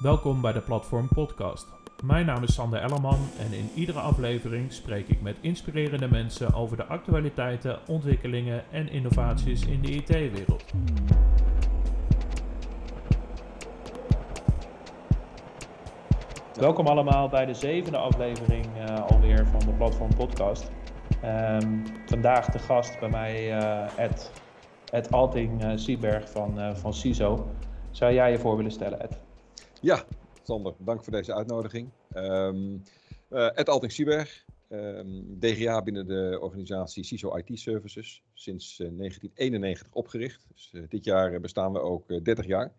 Welkom 0.00 0.40
bij 0.40 0.52
de 0.52 0.60
Platform 0.60 1.08
Podcast. 1.08 1.66
Mijn 2.04 2.26
naam 2.26 2.42
is 2.42 2.54
Sander 2.54 2.80
Ellerman 2.80 3.18
en 3.38 3.52
in 3.52 3.70
iedere 3.74 3.98
aflevering 3.98 4.72
spreek 4.72 5.08
ik 5.08 5.22
met 5.22 5.36
inspirerende 5.40 6.08
mensen 6.08 6.54
over 6.54 6.76
de 6.76 6.84
actualiteiten, 6.84 7.78
ontwikkelingen 7.86 8.64
en 8.70 8.90
innovaties 8.90 9.66
in 9.66 9.82
de 9.82 9.90
IT-wereld. 9.90 10.64
Welkom 16.54 16.86
allemaal 16.86 17.28
bij 17.28 17.46
de 17.46 17.54
zevende 17.54 17.98
aflevering 17.98 18.66
uh, 18.76 19.00
alweer 19.00 19.46
van 19.46 19.60
de 19.60 19.72
Platform 19.72 20.14
Podcast. 20.14 20.70
Um, 21.24 21.82
vandaag 22.06 22.46
de 22.46 22.58
gast 22.58 23.00
bij 23.00 23.08
mij, 23.08 23.60
uh, 23.60 23.98
Ed, 23.98 24.32
Ed 24.90 25.12
Alting 25.12 25.64
uh, 25.64 25.72
Sieberg 25.74 26.30
van, 26.30 26.76
van 26.76 26.94
CISO. 26.94 27.46
Zou 27.90 28.12
jij 28.12 28.30
je 28.30 28.38
voor 28.38 28.56
willen 28.56 28.72
stellen, 28.72 29.00
Ed? 29.00 29.29
Ja, 29.82 30.04
Sander, 30.42 30.74
dank 30.78 31.04
voor 31.04 31.12
deze 31.12 31.34
uitnodiging. 31.34 31.90
Um, 32.16 32.82
Ed 33.28 33.68
Alting 33.68 33.92
Sieberg, 33.92 34.44
um, 34.68 35.36
DGA 35.38 35.82
binnen 35.82 36.06
de 36.06 36.38
organisatie 36.40 37.04
CISO 37.04 37.36
IT 37.36 37.58
Services, 37.58 38.22
sinds 38.34 38.76
1991 38.76 39.88
opgericht. 39.92 40.46
Dus 40.48 40.72
dit 40.88 41.04
jaar 41.04 41.40
bestaan 41.40 41.72
we 41.72 41.80
ook 41.80 42.24
30 42.24 42.46
jaar. 42.46 42.72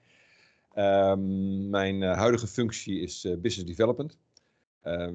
Um, 0.76 1.70
mijn 1.70 2.02
huidige 2.02 2.48
functie 2.48 3.00
is 3.00 3.22
Business 3.22 3.76
Development. 3.76 4.18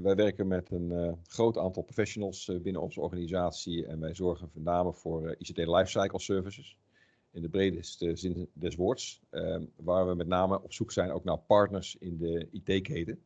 Wij 0.02 0.14
werken 0.14 0.46
met 0.46 0.70
een 0.70 1.18
groot 1.26 1.58
aantal 1.58 1.82
professionals 1.82 2.50
binnen 2.62 2.82
onze 2.82 3.00
organisatie 3.00 3.86
en 3.86 4.00
wij 4.00 4.14
zorgen 4.14 4.50
met 4.54 4.64
name 4.64 4.92
voor 4.92 5.34
ICT 5.38 5.56
Lifecycle 5.56 6.20
Services 6.20 6.78
in 7.36 7.42
de 7.42 7.48
bredeste 7.48 8.16
zin 8.16 8.48
des 8.52 8.74
woords, 8.74 9.20
ehm, 9.30 9.64
waar 9.76 10.08
we 10.08 10.14
met 10.14 10.26
name 10.26 10.62
op 10.62 10.72
zoek 10.72 10.92
zijn 10.92 11.10
ook 11.10 11.24
naar 11.24 11.38
partners 11.38 11.96
in 11.98 12.16
de 12.16 12.48
IT-keten. 12.50 13.18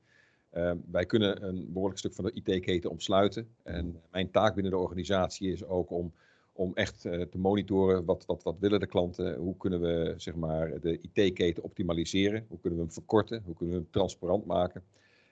Ehm, 0.50 0.77
wij 0.91 1.06
kunnen 1.06 1.44
een 1.44 1.72
behoorlijk 1.72 1.98
stuk 1.98 2.14
van 2.14 2.25
de 2.25 2.33
IT-keten 2.33 2.91
omsluiten 2.91 3.48
en 3.62 4.02
mijn 4.11 4.30
taak 4.30 4.55
binnen 4.55 4.72
de 4.72 4.78
organisatie 4.78 5.52
is 5.52 5.64
ook 5.64 5.91
om 5.91 6.12
om 6.52 6.75
echt 6.75 7.00
te 7.00 7.39
monitoren 7.39 8.05
wat, 8.05 8.27
wat, 8.27 8.42
wat 8.42 8.58
willen 8.58 8.80
de 8.80 8.86
klanten, 8.86 9.36
hoe 9.36 9.56
kunnen 9.56 9.80
we 9.80 10.14
zeg 10.17 10.34
maar, 10.34 10.80
de 10.80 11.00
IT-keten 11.00 11.62
optimaliseren, 11.62 12.45
hoe 12.48 12.61
kunnen 12.61 12.78
we 12.78 12.84
hem 12.84 12.95
verkorten, 12.95 13.42
hoe 13.45 13.55
kunnen 13.55 13.74
we 13.74 13.80
hem 13.80 13.91
transparant 13.91 14.45
maken. 14.45 14.83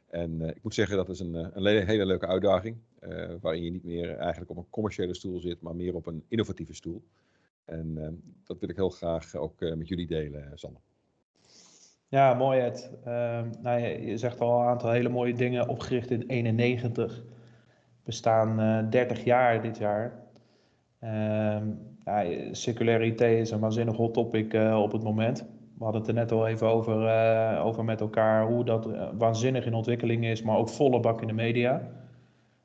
En 0.07 0.41
uh, 0.41 0.49
ik 0.49 0.63
moet 0.63 0.75
zeggen, 0.75 0.97
dat 0.97 1.09
is 1.09 1.21
een, 1.21 1.35
een 1.35 1.87
hele 1.87 2.07
leuke 2.07 2.27
uitdaging, 2.27 2.77
waarin 3.41 3.65
je 3.65 3.71
niet 3.71 3.85
meer 3.85 4.17
eigenlijk 4.17 4.51
op 4.51 4.57
een 4.57 4.71
commerciële 4.71 5.15
stoel 5.15 5.41
zit, 5.41 5.61
maar 5.61 5.77
meer 5.77 5.95
op 5.95 6.07
een 6.07 6.25
innovatieve 6.29 6.75
stoel. 6.75 7.03
En 7.69 7.95
uh, 7.99 8.09
dat 8.45 8.59
wil 8.61 8.69
ik 8.69 8.77
heel 8.77 8.91
graag 8.91 9.35
ook 9.35 9.61
met 9.61 9.89
jullie 9.89 10.07
delen, 10.07 10.51
Sanne. 10.55 10.79
Ja, 12.09 12.35
mooi 12.35 12.61
Ed. 12.61 12.91
Ehm, 13.05 13.49
nou, 13.63 13.81
je, 13.81 14.17
zegt 14.17 14.41
al 14.41 14.61
een 14.61 14.67
aantal 14.67 14.91
hele 14.91 15.09
mooie 15.09 15.35
dingen, 15.35 15.69
opgericht 15.69 16.11
in 16.11 16.25
91. 16.27 17.23
We 18.05 18.13
staan 18.13 18.91
30 18.91 19.25
jaar 19.25 19.63
dit 19.63 19.79
jaar. 19.79 20.13
Ehm, 20.99 21.67
ja, 22.05 22.25
circulariteit 22.55 23.39
is 23.39 23.51
een 23.51 23.61
waanzinnig 23.61 23.97
hot 23.97 24.15
topic 24.15 24.55
op 24.55 24.93
het 24.93 25.03
moment. 25.03 25.45
We 25.79 25.85
hadden 25.85 26.01
het 26.01 26.11
er 26.11 26.17
net 26.17 26.33
al 26.33 26.47
even 26.47 26.67
over, 26.69 27.59
over 27.59 27.85
met 27.85 28.01
elkaar 28.01 28.47
hoe 28.47 28.65
dat 28.65 28.89
waanzinnig 29.19 29.67
in 29.67 29.75
ontwikkeling 29.75 30.25
is, 30.25 30.43
maar 30.43 30.57
ook 30.57 30.69
volle 30.69 31.01
bak 31.01 31.21
in 31.21 31.27
de 31.27 31.33
media. 31.33 31.89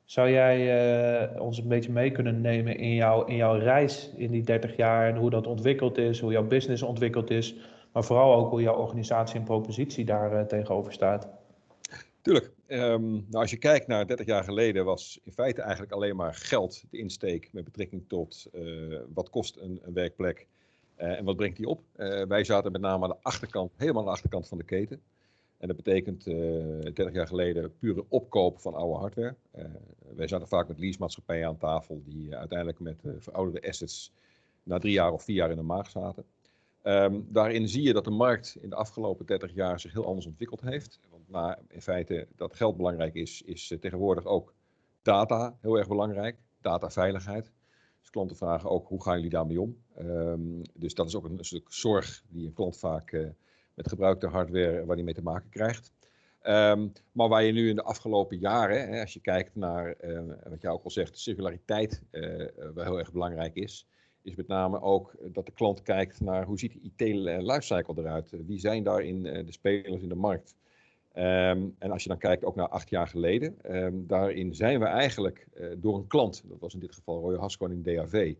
Zou 0.04 0.30
jij 0.30 1.32
uh, 1.32 1.40
ons 1.40 1.58
een 1.58 1.68
beetje 1.68 1.92
mee 1.92 2.10
kunnen 2.10 2.40
nemen 2.40 2.76
in, 2.76 2.94
jou, 2.94 3.28
in 3.28 3.36
jouw 3.36 3.58
reis 3.58 4.10
in 4.16 4.30
die 4.30 4.42
30 4.42 4.76
jaar 4.76 5.08
en 5.08 5.16
hoe 5.16 5.30
dat 5.30 5.46
ontwikkeld 5.46 5.98
is, 5.98 6.20
hoe 6.20 6.32
jouw 6.32 6.46
business 6.46 6.82
ontwikkeld 6.82 7.30
is, 7.30 7.56
maar 7.92 8.04
vooral 8.04 8.34
ook 8.34 8.50
hoe 8.50 8.62
jouw 8.62 8.76
organisatie 8.76 9.38
en 9.38 9.44
propositie 9.44 10.04
daar 10.04 10.46
tegenover 10.46 10.92
staat? 10.92 11.28
Tuurlijk. 12.22 12.52
Um, 12.66 13.12
nou, 13.12 13.26
als 13.30 13.50
je 13.50 13.56
kijkt 13.56 13.86
naar 13.86 14.06
30 14.06 14.26
jaar 14.26 14.44
geleden 14.44 14.84
was 14.84 15.20
in 15.22 15.32
feite 15.32 15.60
eigenlijk 15.60 15.92
alleen 15.92 16.16
maar 16.16 16.34
geld 16.34 16.84
de 16.90 16.98
insteek 16.98 17.48
met 17.52 17.64
betrekking 17.64 18.04
tot 18.08 18.50
wat 19.14 19.30
kost 19.30 19.56
een, 19.56 19.80
een 19.82 19.92
werkplek 19.92 20.46
en 20.96 21.24
wat 21.24 21.36
brengt 21.36 21.56
die 21.56 21.68
op? 21.68 21.80
Wij 22.28 22.44
zaten 22.44 22.72
met 22.72 22.80
name 22.80 23.04
aan 23.04 23.10
de 23.10 23.22
achterkant, 23.22 23.72
helemaal 23.76 24.00
aan 24.00 24.08
de 24.08 24.14
achterkant 24.14 24.48
van 24.48 24.58
de 24.58 24.64
keten. 24.64 25.02
En 25.64 25.70
dat 25.70 25.84
betekent 25.84 26.26
uh, 26.26 26.34
30 26.80 27.12
jaar 27.12 27.26
geleden 27.26 27.76
pure 27.78 28.04
opkoop 28.08 28.60
van 28.60 28.74
oude 28.74 28.98
hardware. 28.98 29.36
wij 30.14 30.28
zaten 30.28 30.48
vaak 30.48 30.68
met 30.68 30.78
leasemaatschappijen 30.78 31.46
aan 31.46 31.56
tafel 31.56 32.02
die 32.04 32.36
uiteindelijk 32.36 32.80
met 32.80 33.02
verouderde 33.18 33.68
assets 33.68 34.12
na 34.62 34.78
drie 34.78 34.92
jaar 34.92 35.12
of 35.12 35.22
vier 35.22 35.36
jaar 35.36 35.50
in 35.50 35.56
de 35.56 35.62
maag 35.62 35.90
zaten. 35.90 36.24
Um, 36.82 37.26
daarin 37.28 37.68
zie 37.68 37.82
je 37.82 37.92
dat 37.92 38.04
de 38.04 38.10
markt 38.10 38.56
in 38.60 38.68
de 38.68 38.74
afgelopen 38.74 39.26
30 39.26 39.54
jaar 39.54 39.80
zich 39.80 39.92
heel 39.92 40.06
anders 40.06 40.26
ontwikkeld 40.26 40.60
heeft. 40.60 41.00
Want 41.10 41.28
na, 41.28 41.58
in 41.68 41.82
feite 41.82 42.26
dat 42.36 42.56
geld 42.56 42.76
belangrijk 42.76 43.14
is, 43.14 43.42
is 43.42 43.76
tegenwoordig 43.80 44.24
ook 44.24 44.54
data 45.02 45.56
heel 45.60 45.78
erg 45.78 45.88
belangrijk. 45.88 46.36
Dataveiligheid. 46.60 47.52
Dus 48.00 48.10
klanten 48.10 48.36
vragen 48.36 48.70
ook 48.70 48.88
hoe 48.88 49.02
gaan 49.02 49.14
jullie 49.14 49.30
daarmee 49.30 49.60
om? 49.60 49.76
Um, 49.98 50.62
dus 50.74 50.94
dat 50.94 51.06
is 51.06 51.14
ook 51.14 51.24
een, 51.24 51.44
stuk 51.44 51.72
zorg 51.72 52.22
die 52.28 52.46
een 52.46 52.52
klant 52.54 52.78
vaak 52.78 53.34
met 53.74 53.88
gebruikte 53.88 54.26
hardware 54.26 54.84
waar 54.84 54.96
die 54.96 55.04
mee 55.04 55.14
te 55.14 55.22
maken 55.22 55.50
krijgt. 55.50 55.92
Um, 56.46 56.92
maar 57.12 57.28
waar 57.28 57.42
je 57.42 57.52
nu 57.52 57.68
in 57.68 57.76
de 57.76 57.82
afgelopen 57.82 58.38
jaren, 58.38 58.88
hè, 58.88 59.00
als 59.00 59.12
je 59.12 59.20
kijkt 59.20 59.54
naar 59.54 59.94
uh, 60.04 60.20
wat 60.48 60.60
jij 60.60 60.70
ook 60.70 60.84
al 60.84 60.90
zegt, 60.90 61.18
circulariteit 61.18 62.02
uh, 62.10 62.46
wel 62.74 62.84
heel 62.84 62.98
erg 62.98 63.12
belangrijk 63.12 63.54
is, 63.54 63.86
is 64.22 64.34
met 64.34 64.46
name 64.46 64.80
ook 64.80 65.14
dat 65.22 65.46
de 65.46 65.52
klant 65.52 65.82
kijkt 65.82 66.20
naar 66.20 66.44
hoe 66.44 66.58
ziet 66.58 66.72
die 66.72 66.92
IT-lifecycle 66.96 67.94
eruit? 67.96 68.30
Wie 68.46 68.58
zijn 68.58 68.82
daarin 68.82 69.22
de 69.22 69.52
spelers 69.52 70.02
in 70.02 70.08
de 70.08 70.14
markt? 70.14 70.54
Um, 71.16 71.74
en 71.78 71.90
als 71.90 72.02
je 72.02 72.08
dan 72.08 72.18
kijkt 72.18 72.44
ook 72.44 72.54
naar 72.54 72.68
acht 72.68 72.90
jaar 72.90 73.08
geleden, 73.08 73.56
daarin 74.06 74.54
zijn 74.54 74.80
we 74.80 74.86
eigenlijk 74.86 75.46
door 75.78 75.96
een 75.96 76.06
klant, 76.06 76.42
dat 76.48 76.60
was 76.60 76.74
in 76.74 76.80
dit 76.80 76.94
geval 76.94 77.20
Royal 77.20 77.40
Haskoning 77.40 77.84
DAV, 77.84 78.34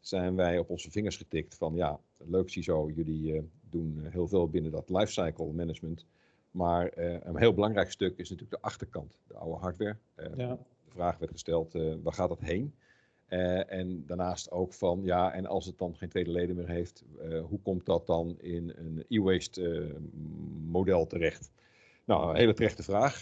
zijn 0.00 0.36
wij 0.36 0.58
op 0.58 0.70
onze 0.70 0.90
vingers 0.90 1.16
getikt 1.16 1.54
van 1.54 1.74
ja, 1.74 2.00
leuk 2.16 2.48
CISO, 2.48 2.90
jullie 2.94 3.50
doen 3.70 4.06
heel 4.10 4.28
veel 4.28 4.48
binnen 4.48 4.70
dat 4.70 4.90
lifecycle 4.90 5.52
management. 5.52 6.06
Maar 6.50 6.98
uh, 6.98 7.16
een 7.22 7.38
heel 7.38 7.54
belangrijk 7.54 7.90
stuk 7.90 8.18
is 8.18 8.30
natuurlijk 8.30 8.62
de 8.62 8.68
achterkant, 8.68 9.20
de 9.26 9.34
oude 9.34 9.60
hardware. 9.60 9.96
Ja. 10.36 10.58
De 10.84 10.90
vraag 10.96 11.18
werd 11.18 11.32
gesteld, 11.32 11.72
waar 12.02 12.12
gaat 12.12 12.28
dat 12.28 12.40
heen? 12.40 12.74
en 13.66 14.06
daarnaast 14.06 14.50
ook 14.50 14.74
van, 14.74 15.00
ja, 15.02 15.32
en 15.32 15.46
als 15.46 15.66
het 15.66 15.78
dan 15.78 15.96
geen 15.96 16.08
tweede 16.08 16.30
leden 16.30 16.56
meer 16.56 16.68
heeft, 16.68 17.04
hoe 17.48 17.60
komt 17.62 17.86
dat 17.86 18.06
dan 18.06 18.38
in 18.38 18.72
een 18.76 19.04
e-waste 19.08 19.94
model 20.66 21.06
terecht? 21.06 21.50
Nou, 22.04 22.30
een 22.30 22.36
hele 22.36 22.52
terechte 22.52 22.82
vraag. 22.82 23.18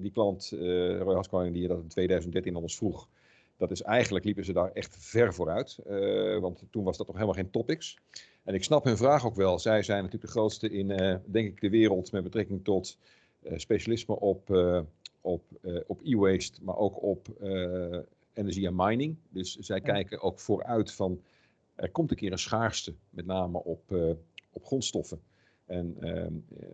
Die 0.00 0.10
klant, 0.10 0.52
Roy 0.98 1.14
Haskoning, 1.14 1.54
die 1.54 1.68
dat 1.68 1.80
in 1.80 1.88
2013 1.88 2.54
al 2.54 2.62
ons 2.62 2.76
vroeg, 2.76 3.08
dat 3.56 3.70
is 3.70 3.82
eigenlijk 3.82 4.24
liepen 4.24 4.44
ze 4.44 4.52
daar 4.52 4.72
echt 4.72 4.96
ver 4.98 5.34
vooruit. 5.34 5.78
Want 6.40 6.62
toen 6.70 6.84
was 6.84 6.96
dat 6.96 7.06
nog 7.06 7.16
helemaal 7.16 7.36
geen 7.36 7.50
topics. 7.50 7.98
En 8.44 8.54
ik 8.54 8.64
snap 8.64 8.84
hun 8.84 8.96
vraag 8.96 9.26
ook 9.26 9.34
wel. 9.34 9.58
Zij 9.58 9.82
zijn 9.82 10.02
natuurlijk 10.02 10.32
de 10.32 10.38
grootste 10.38 10.70
in, 10.70 10.86
denk 11.26 11.48
ik, 11.48 11.60
de 11.60 11.70
wereld 11.70 12.12
met 12.12 12.22
betrekking 12.22 12.64
tot 12.64 12.98
specialisme 13.54 14.20
op, 14.20 14.50
op, 15.20 15.42
op 15.86 16.00
e-waste, 16.02 16.62
maar 16.62 16.76
ook 16.76 17.02
op 17.02 17.28
energie 18.32 18.66
en 18.66 18.74
mining. 18.76 19.16
Dus 19.28 19.56
zij 19.56 19.80
kijken 19.80 20.20
ook 20.20 20.40
vooruit 20.40 20.92
van, 20.92 21.22
er 21.74 21.90
komt 21.90 22.10
een 22.10 22.16
keer 22.16 22.32
een 22.32 22.38
schaarste, 22.38 22.94
met 23.10 23.26
name 23.26 23.64
op, 23.64 23.92
op 24.52 24.64
grondstoffen. 24.64 25.20
En 25.66 25.96
uh, 26.00 26.10
er 26.10 26.30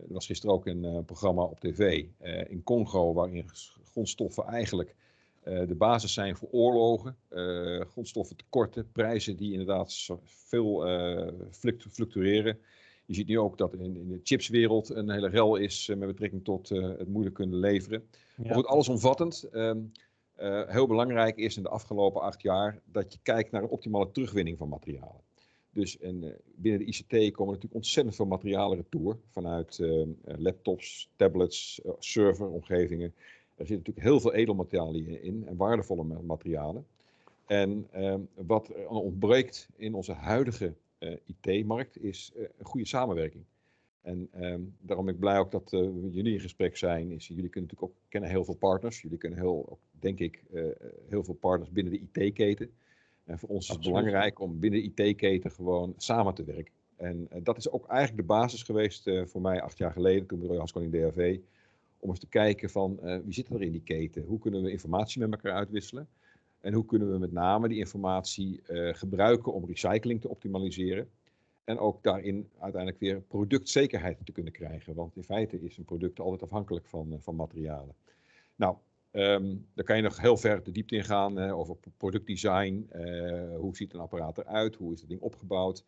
was 0.08 0.26
gisteren 0.26 0.54
ook 0.54 0.66
een 0.66 0.84
uh, 0.84 0.98
programma 1.06 1.42
op 1.42 1.60
tv 1.60 2.04
in 2.48 2.62
Congo, 2.62 3.12
waarin 3.12 3.48
grondstoffen 3.84 4.44
eigenlijk 4.44 4.94
de 5.44 5.74
basis 5.78 6.12
zijn 6.12 6.36
voor 6.36 6.48
oorlogen. 6.50 7.16
grondstoffen 7.90 8.36
tekorten, 8.36 8.92
prijzen 8.92 9.36
die 9.36 9.52
inderdaad 9.52 10.08
veel 10.24 10.84
fluctueren. 11.90 12.58
Je 13.06 13.14
ziet 13.14 13.26
nu 13.26 13.38
ook 13.38 13.58
dat 13.58 13.74
in, 13.74 13.96
in 13.96 14.08
de 14.08 14.20
chipswereld 14.22 14.88
een 14.88 15.10
hele 15.10 15.28
rel 15.28 15.56
is 15.56 15.86
met 15.88 16.08
betrekking 16.08 16.44
tot 16.44 16.68
het 16.68 17.08
moeilijk 17.08 17.34
kunnen 17.34 17.58
leveren. 17.58 18.02
Ja. 18.36 18.44
Maar 18.44 18.54
goed, 18.54 18.66
allesomvattend. 18.66 19.48
Ehm, 19.52 19.78
heel 20.66 20.86
belangrijk 20.86 21.36
is 21.36 21.56
in 21.56 21.62
de 21.62 21.68
afgelopen 21.68 22.20
acht 22.20 22.42
jaar 22.42 22.80
dat 22.84 23.12
je 23.12 23.18
kijkt 23.22 23.50
naar 23.50 23.62
een 23.62 23.68
optimale 23.68 24.10
terugwinning 24.10 24.58
van 24.58 24.68
materialen. 24.68 25.20
Dus 25.72 25.98
en, 25.98 26.22
uh, 26.22 26.30
binnen 26.54 26.80
de 26.80 26.86
ICT 26.86 27.32
komen 27.32 27.54
natuurlijk 27.54 27.74
ontzettend 27.74 28.16
veel 28.16 28.26
materialen 28.26 28.76
retour. 28.76 29.18
Vanuit 29.30 29.78
uh, 29.78 30.06
laptops, 30.24 31.10
tablets, 31.16 31.80
serveromgevingen. 31.98 33.14
Er 33.60 33.66
zit 33.66 33.76
natuurlijk 33.76 34.06
heel 34.06 34.20
veel 34.20 34.34
edelmaterialen 34.34 35.22
in 35.22 35.46
en 35.46 35.56
waardevolle 35.56 36.04
materialen. 36.22 36.86
En 37.46 37.86
ehm, 37.90 38.20
wat 38.34 38.86
ontbreekt 38.88 39.68
in 39.76 39.94
onze 39.94 40.12
huidige 40.12 40.74
IT-markt 41.26 42.02
is 42.02 42.32
een 42.36 42.64
goede 42.64 42.86
samenwerking. 42.86 43.44
En 44.02 44.28
um, 44.44 44.76
daarom 44.80 45.04
ben 45.04 45.14
ik 45.14 45.20
blij 45.20 45.38
ook 45.38 45.50
dat 45.50 45.70
jullie 46.10 46.32
in 46.32 46.40
gesprek 46.40 46.76
zijn. 46.76 47.10
Is, 47.10 47.28
jullie 47.28 47.48
kunnen 47.48 47.70
natuurlijk 47.70 47.82
ook 47.82 48.08
kennen 48.08 48.30
heel 48.30 48.44
veel 48.44 48.54
partners. 48.54 49.02
Jullie 49.02 49.18
kennen 49.18 49.38
heel, 49.38 49.78
denk 49.90 50.18
ik, 50.18 50.42
heel 51.08 51.24
veel 51.24 51.34
partners 51.34 51.70
binnen 51.70 51.92
de 51.92 52.00
IT-keten. 52.12 52.70
En 53.24 53.38
voor 53.38 53.48
ons 53.48 53.68
is 53.68 53.74
het 53.74 53.84
belangrijk 53.84 54.40
om 54.40 54.58
binnen 54.60 54.94
de 54.94 55.04
IT-keten 55.04 55.50
gewoon 55.50 55.94
samen 55.96 56.34
te 56.34 56.44
werken. 56.44 56.72
En 56.96 57.28
dat 57.42 57.56
is 57.56 57.70
ook 57.70 57.86
eigenlijk 57.86 58.28
de 58.28 58.34
basis 58.34 58.62
geweest 58.62 59.10
voor 59.24 59.40
mij 59.40 59.62
acht 59.62 59.78
jaar 59.78 59.92
geleden, 59.92 60.26
toen 60.26 60.38
bij 60.38 60.46
Royal 60.46 60.62
Haskoning 60.62 60.92
DRV, 60.92 61.38
om 62.00 62.08
eens 62.10 62.18
te 62.18 62.28
kijken 62.28 62.70
van 62.70 62.98
wie 63.24 63.34
zit 63.34 63.48
er 63.48 63.62
in 63.62 63.72
die 63.72 63.82
keten? 63.82 64.24
Hoe 64.24 64.38
kunnen 64.38 64.62
we 64.62 64.70
informatie 64.70 65.20
met 65.20 65.30
elkaar 65.30 65.52
uitwisselen? 65.52 66.08
En 66.60 66.72
hoe 66.72 66.84
kunnen 66.84 67.12
we 67.12 67.18
met 67.18 67.32
name 67.32 67.68
die 67.68 67.78
informatie 67.78 68.60
gebruiken 68.92 69.52
om 69.52 69.66
recycling 69.66 70.20
te 70.20 70.28
optimaliseren? 70.28 71.08
En 71.64 71.78
ook 71.78 72.02
daarin 72.02 72.48
uiteindelijk 72.58 73.00
weer 73.00 73.20
productzekerheid 73.20 74.18
te 74.24 74.32
kunnen 74.32 74.52
krijgen. 74.52 74.94
Want 74.94 75.16
in 75.16 75.24
feite 75.24 75.60
is 75.60 75.76
een 75.76 75.84
product 75.84 76.20
altijd 76.20 76.42
afhankelijk 76.42 76.86
van, 76.86 77.16
van 77.20 77.36
materialen. 77.36 77.94
Nou, 78.56 78.76
Um, 79.12 79.66
daar 79.74 79.84
kan 79.84 79.96
je 79.96 80.02
nog 80.02 80.20
heel 80.20 80.36
ver 80.36 80.62
de 80.62 80.70
diepte 80.70 80.96
in 80.96 81.04
gaan 81.04 81.38
over 81.38 81.76
productdesign. 81.96 82.88
Hoe 83.56 83.76
ziet 83.76 83.94
een 83.94 84.00
apparaat 84.00 84.38
eruit? 84.38 84.74
Hoe 84.74 84.92
is 84.92 85.00
het 85.00 85.08
ding 85.08 85.20
opgebouwd? 85.20 85.84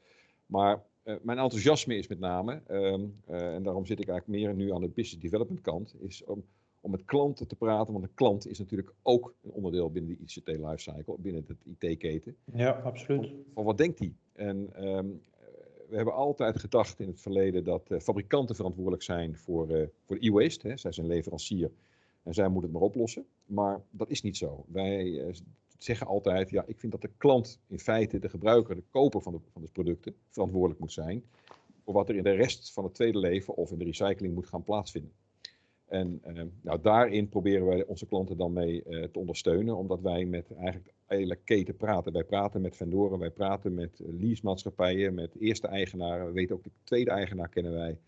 Maar 0.47 0.83
uh, 1.05 1.15
mijn 1.23 1.39
enthousiasme 1.39 1.97
is 1.97 2.09
met 2.09 2.19
name, 2.19 2.61
um, 2.71 3.17
en 3.27 3.63
daarom 3.63 3.87
zit 3.87 4.01
ik 4.01 4.09
eigenlijk 4.09 4.41
meer 4.41 4.55
nu 4.55 4.73
aan 4.73 4.81
de 4.81 4.89
business 4.89 5.23
development 5.23 5.61
kant, 5.61 5.95
is 6.01 6.25
om, 6.25 6.45
om 6.81 6.91
met 6.91 7.05
klanten 7.05 7.47
te 7.47 7.57
praten. 7.57 7.93
Want 7.93 8.05
een 8.05 8.15
klant 8.15 8.47
is 8.47 8.59
natuurlijk 8.59 8.93
ook 9.03 9.35
een 9.43 9.51
onderdeel 9.51 9.91
binnen 9.91 10.17
de 10.17 10.23
ICT 10.23 10.47
lifecycle, 10.47 11.17
binnen 11.19 11.45
het 11.47 11.81
IT-keten. 11.81 12.37
Ja, 12.55 12.71
absoluut. 12.71 13.27
Van, 13.27 13.45
van 13.55 13.65
wat 13.65 13.79
denkt 13.79 13.99
hij? 13.99 14.15
En 14.33 14.87
um, 14.89 15.21
we 15.89 15.97
hebben 15.97 16.15
altijd 16.15 16.59
gedacht 16.59 17.01
in 17.01 17.07
het 17.07 17.21
verleden 17.21 17.65
dat 17.65 17.95
fabrikanten 17.99 18.57
verantwoordelijk 18.57 19.03
zijn 19.03 19.37
voor, 19.37 19.91
voor 20.05 20.19
de 20.19 20.27
e-waste. 20.27 20.73
Zij 20.77 20.93
zijn 20.93 21.07
leverancier 21.07 21.71
en 22.23 22.35
zij 22.35 22.49
moeten 22.49 22.71
het 22.71 22.73
maar 22.73 22.89
oplossen. 22.89 23.27
Maar 23.47 23.81
dat 23.91 24.11
is 24.11 24.23
niet 24.23 24.37
zo. 24.37 24.65
Wij 24.69 25.21
eh, 25.21 25.35
zeggen 25.83 26.07
altijd, 26.07 26.51
ja, 26.51 26.65
ik 26.67 26.79
vind 26.79 26.93
dat 26.93 27.01
de 27.01 27.11
klant 27.17 27.61
in 27.67 27.79
feite, 27.79 28.19
de 28.19 28.29
gebruiker, 28.29 28.75
de 28.75 28.85
koper 28.91 29.23
van 29.23 29.33
de, 29.33 29.39
van 29.53 29.63
de 29.63 29.69
producten, 29.73 30.15
verantwoordelijk 30.31 30.81
moet 30.81 30.93
zijn 30.93 31.25
voor 31.85 31.95
wat 31.95 32.09
er 32.09 32.17
in 32.17 32.23
de 32.23 32.31
rest 32.31 32.73
van 32.73 32.85
het 32.85 32.95
tweede 32.95 33.19
leven 33.19 33.57
of 33.57 33.71
in 33.71 33.79
de 33.79 33.85
recycling 33.85 34.35
moet 34.35 34.47
gaan 34.47 34.65
plaatsvinden. 34.65 35.13
En 35.87 36.21
eh, 36.23 36.43
nou, 36.61 36.81
daarin 36.83 37.29
proberen 37.29 37.67
wij 37.67 37.85
onze 37.85 38.07
klanten 38.07 38.37
dan 38.37 38.53
mee 38.53 38.83
uh, 38.89 39.05
te 39.05 39.19
ondersteunen, 39.19 39.77
omdat 39.77 40.01
wij 40.01 40.25
met 40.25 40.55
eigenlijk 40.55 40.95
hele 41.07 41.37
keten 41.45 41.77
praten. 41.77 42.13
Wij 42.13 42.25
praten 42.25 42.61
met 42.61 42.77
vendoren, 42.77 43.19
wij 43.19 43.31
praten 43.31 43.75
met 43.75 44.01
leasemaatschappijen, 44.05 45.15
met 45.15 45.37
eerste 45.39 45.67
eigenaren. 45.67 46.27
We 46.27 46.33
weten 46.33 46.57
ook 46.57 46.65
de 46.65 46.71
tweede 46.85 47.11
eigenaar 47.11 47.49
kennen 47.49 47.73
wij. 47.73 47.99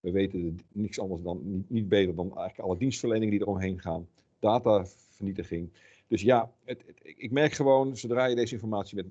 We 0.00 0.10
weten 0.10 0.60
niks 0.72 1.00
anders 1.00 1.22
dan, 1.22 1.40
niet, 1.44 1.70
niet 1.70 1.88
beter 1.88 2.14
dan 2.14 2.26
eigenlijk 2.26 2.58
alle 2.58 2.78
dienstverleningen 2.78 3.30
die 3.30 3.40
eromheen 3.40 3.80
gaan. 3.80 4.08
Datavernietiging. 4.38 5.70
Dus 6.12 6.22
ja, 6.22 6.52
het, 6.64 6.84
ik 7.02 7.30
merk 7.30 7.52
gewoon, 7.52 7.96
zodra 7.96 8.26
je 8.26 8.34
deze 8.34 8.54
informatie 8.54 8.96
met, 8.96 9.06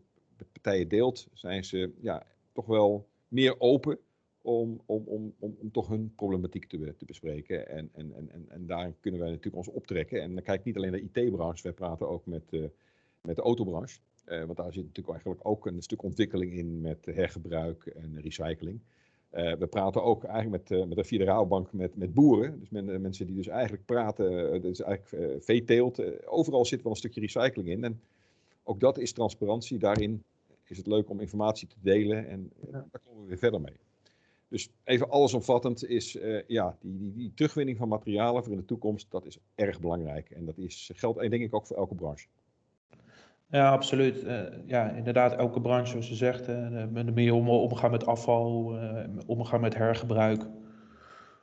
partijen 0.52 0.88
deelt, 0.88 1.28
zijn 1.34 1.64
ze 1.64 1.92
ja, 2.02 2.26
toch 2.52 2.66
wel 2.66 3.08
meer 3.28 3.60
open 3.60 4.00
om, 4.42 4.82
om, 4.86 5.04
om, 5.06 5.34
om, 5.40 5.56
om 5.60 5.72
toch 5.72 5.88
hun 5.88 6.14
problematiek 6.16 6.66
te, 6.66 6.96
te 6.98 7.06
bespreken. 7.06 7.68
En, 7.68 7.90
en, 7.94 8.14
en, 8.14 8.46
en 8.50 8.66
daar 8.66 8.94
kunnen 9.00 9.20
wij 9.20 9.30
natuurlijk 9.30 9.56
ons 9.56 9.68
optrekken. 9.68 10.22
En 10.22 10.34
dan 10.34 10.44
kijk 10.44 10.60
ik 10.60 10.66
niet 10.66 10.76
alleen 10.76 10.92
naar 10.92 11.00
de 11.00 11.22
IT-branche, 11.22 11.64
wij 11.64 11.74
praten 11.74 12.10
ook 12.10 12.26
met, 12.26 12.44
uh, 12.50 12.66
met 13.22 13.36
de 13.36 13.42
autobranche. 13.42 14.00
Uh, 14.26 14.44
want 14.44 14.58
daar 14.58 14.74
zit 14.74 14.86
natuurlijk 14.86 15.10
eigenlijk 15.16 15.48
ook 15.48 15.66
een 15.66 15.82
stuk 15.82 16.04
ontwikkeling 16.04 16.54
in 16.54 16.82
met 16.82 17.06
hergebruik 17.06 17.86
en 17.86 18.22
recycling. 18.22 18.80
Uh, 19.34 19.54
we 19.54 19.68
praten 19.68 20.04
ook 20.04 20.24
eigenlijk 20.24 20.70
met, 20.70 20.80
uh, 20.80 20.86
met 20.86 20.98
de 20.98 21.04
Federaalbank 21.04 21.74
met, 21.74 21.96
met 21.96 22.14
boeren. 22.14 22.60
Dus 22.60 22.70
men, 22.70 22.90
eh, 22.90 23.00
mensen 23.00 23.26
die 23.26 23.36
dus 23.36 23.48
eigenlijk 23.48 23.86
praten, 23.86 24.62
dus 24.62 24.82
eigenlijk 24.82 25.32
uh, 25.32 25.42
veeteelt. 25.42 26.26
overal 26.28 26.66
zit 26.66 26.82
wel 26.82 26.92
een 26.92 26.98
stukje 26.98 27.22
recycling 27.22 27.70
in. 27.70 27.84
En 27.84 28.02
ook 28.64 28.80
dat 28.80 28.98
is 28.98 29.12
transparantie. 29.12 29.78
Daarin 29.78 30.24
is 30.68 30.78
het 30.78 30.88
leuk 30.88 31.10
om 31.10 31.20
informatie 31.20 31.68
te 31.68 31.76
delen 31.82 32.28
en 32.28 32.52
ja. 32.72 32.88
daar 32.92 33.02
komen 33.06 33.22
we 33.22 33.28
weer 33.28 33.38
verder 33.38 33.62
mee. 33.62 33.76
Dus 34.48 34.70
even 34.84 35.10
allesomvattend 35.10 35.86
is 35.86 36.18
ja, 36.48 36.78
die, 36.82 36.98
die, 36.98 37.14
die, 37.14 37.32
terugwinning 37.36 37.78
van 37.78 37.88
materialen 37.88 38.44
voor 38.44 38.52
in 38.52 38.60
de 38.60 38.66
toekomst, 38.66 39.12
dat 39.12 39.26
is 39.26 39.38
erg 39.56 39.80
belangrijk. 39.80 40.30
En 40.30 40.46
dat 40.46 40.58
is, 40.58 40.92
geldt 40.94 41.20
denk 41.20 41.34
ik 41.34 41.56
ook 41.56 41.66
voor 41.66 41.78
elke 41.78 41.96
branche. 41.96 42.28
Ja, 43.52 43.72
absoluut. 43.72 44.24
Uh, 44.24 44.40
ja, 44.66 44.90
inderdaad, 44.90 45.36
elke 45.36 45.62
branche, 45.62 45.92
zoals 45.92 46.10
je 46.10 46.16
zegt, 46.16 46.50
uh, 46.50 46.86
manier 46.94 47.34
om 47.34 47.50
omgaan 47.50 47.92
met 47.92 48.06
afval, 48.06 48.76
uh, 48.76 49.00
omgaan 49.26 49.62
met 49.62 49.76
hergebruik. 49.76 50.46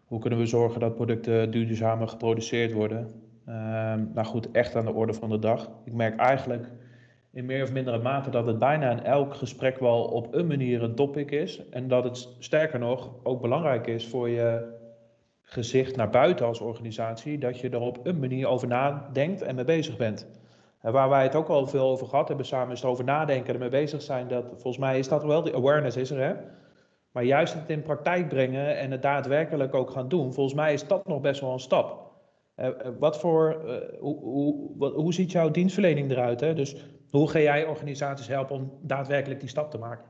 Hoe 0.05 0.21
kunnen 0.21 0.39
we 0.39 0.47
zorgen 0.47 0.81
dat 0.81 0.95
producten 0.95 1.51
duurzamer 1.51 2.09
geproduceerd 2.09 2.73
worden? 2.73 3.11
Ehm, 3.47 4.05
nou 4.15 4.27
goed, 4.27 4.51
echt 4.51 4.77
aan 4.77 4.85
de 4.85 4.93
orde 4.93 5.13
van 5.13 5.29
de 5.29 5.39
dag. 5.39 5.71
Ik 5.85 5.93
merk 5.93 6.17
eigenlijk 6.17 6.73
in 7.33 7.45
meer 7.45 7.63
of 7.63 7.73
mindere 7.73 7.99
mate 7.99 8.31
dat 8.31 8.47
het 8.47 8.59
bijna 8.59 8.91
in 8.91 9.05
elk 9.05 9.35
gesprek 9.35 9.79
wel 9.79 10.05
op 10.05 10.35
een 10.35 10.47
manier 10.47 10.83
een 10.83 10.95
topic 10.95 11.31
is. 11.31 11.69
En 11.69 11.89
dat 11.89 12.05
het 12.05 12.29
sterker 12.39 12.79
nog 12.79 13.11
ook 13.23 13.41
belangrijk 13.41 13.87
is 13.87 14.07
voor 14.07 14.29
je 14.29 14.77
gezicht 15.43 15.97
naar 15.97 16.11
buiten 16.11 16.47
als 16.47 16.61
organisatie, 16.61 17.39
dat 17.39 17.61
je 17.61 17.69
er 17.71 17.81
op 17.81 18.07
een 18.07 18.19
manier 18.19 18.47
over 18.47 18.69
nadenkt 18.69 19.43
en 19.43 19.55
mee 19.55 19.65
bezig 19.65 19.97
bent. 19.97 20.38
Waar 20.81 21.09
wij 21.09 21.23
het 21.23 21.35
ook 21.35 21.49
al 21.49 21.67
veel 21.67 21.89
over 21.89 22.07
gehad 22.07 22.29
hebben 22.29 22.47
samen, 22.47 22.73
is 22.73 22.81
het 22.81 22.91
over 22.91 23.05
nadenken 23.05 23.47
en 23.47 23.55
ermee 23.55 23.69
bezig 23.69 24.03
zijn. 24.03 24.29
Dat, 24.29 24.45
volgens 24.49 24.79
mij 24.79 24.99
is 24.99 25.09
dat 25.09 25.25
wel, 25.25 25.43
de 25.43 25.55
awareness 25.55 25.97
is 25.97 26.11
er, 26.11 26.21
hè? 26.21 26.35
Maar 27.13 27.25
juist 27.25 27.55
het 27.55 27.69
in 27.69 27.83
praktijk 27.83 28.29
brengen 28.29 28.79
en 28.79 28.91
het 28.91 29.03
daadwerkelijk 29.03 29.75
ook 29.75 29.91
gaan 29.91 30.09
doen, 30.09 30.33
volgens 30.33 30.55
mij 30.55 30.73
is 30.73 30.87
dat 30.87 31.07
nog 31.07 31.21
best 31.21 31.41
wel 31.41 31.53
een 31.53 31.61
stap. 31.61 32.07
Uh, 32.57 32.69
wat 32.99 33.19
voor, 33.19 33.63
uh, 33.67 34.01
hoe, 34.01 34.21
hoe, 34.21 34.71
wat, 34.77 34.95
hoe 34.95 35.13
ziet 35.13 35.33
jouw 35.33 35.51
dienstverlening 35.51 36.11
eruit? 36.11 36.41
Hè? 36.41 36.55
Dus 36.55 36.77
hoe 37.11 37.31
ga 37.31 37.39
jij 37.39 37.67
organisaties 37.67 38.27
helpen 38.29 38.57
om 38.57 38.79
daadwerkelijk 38.83 39.41
die 39.41 39.49
stap 39.49 39.71
te 39.71 39.79
maken? 39.79 40.05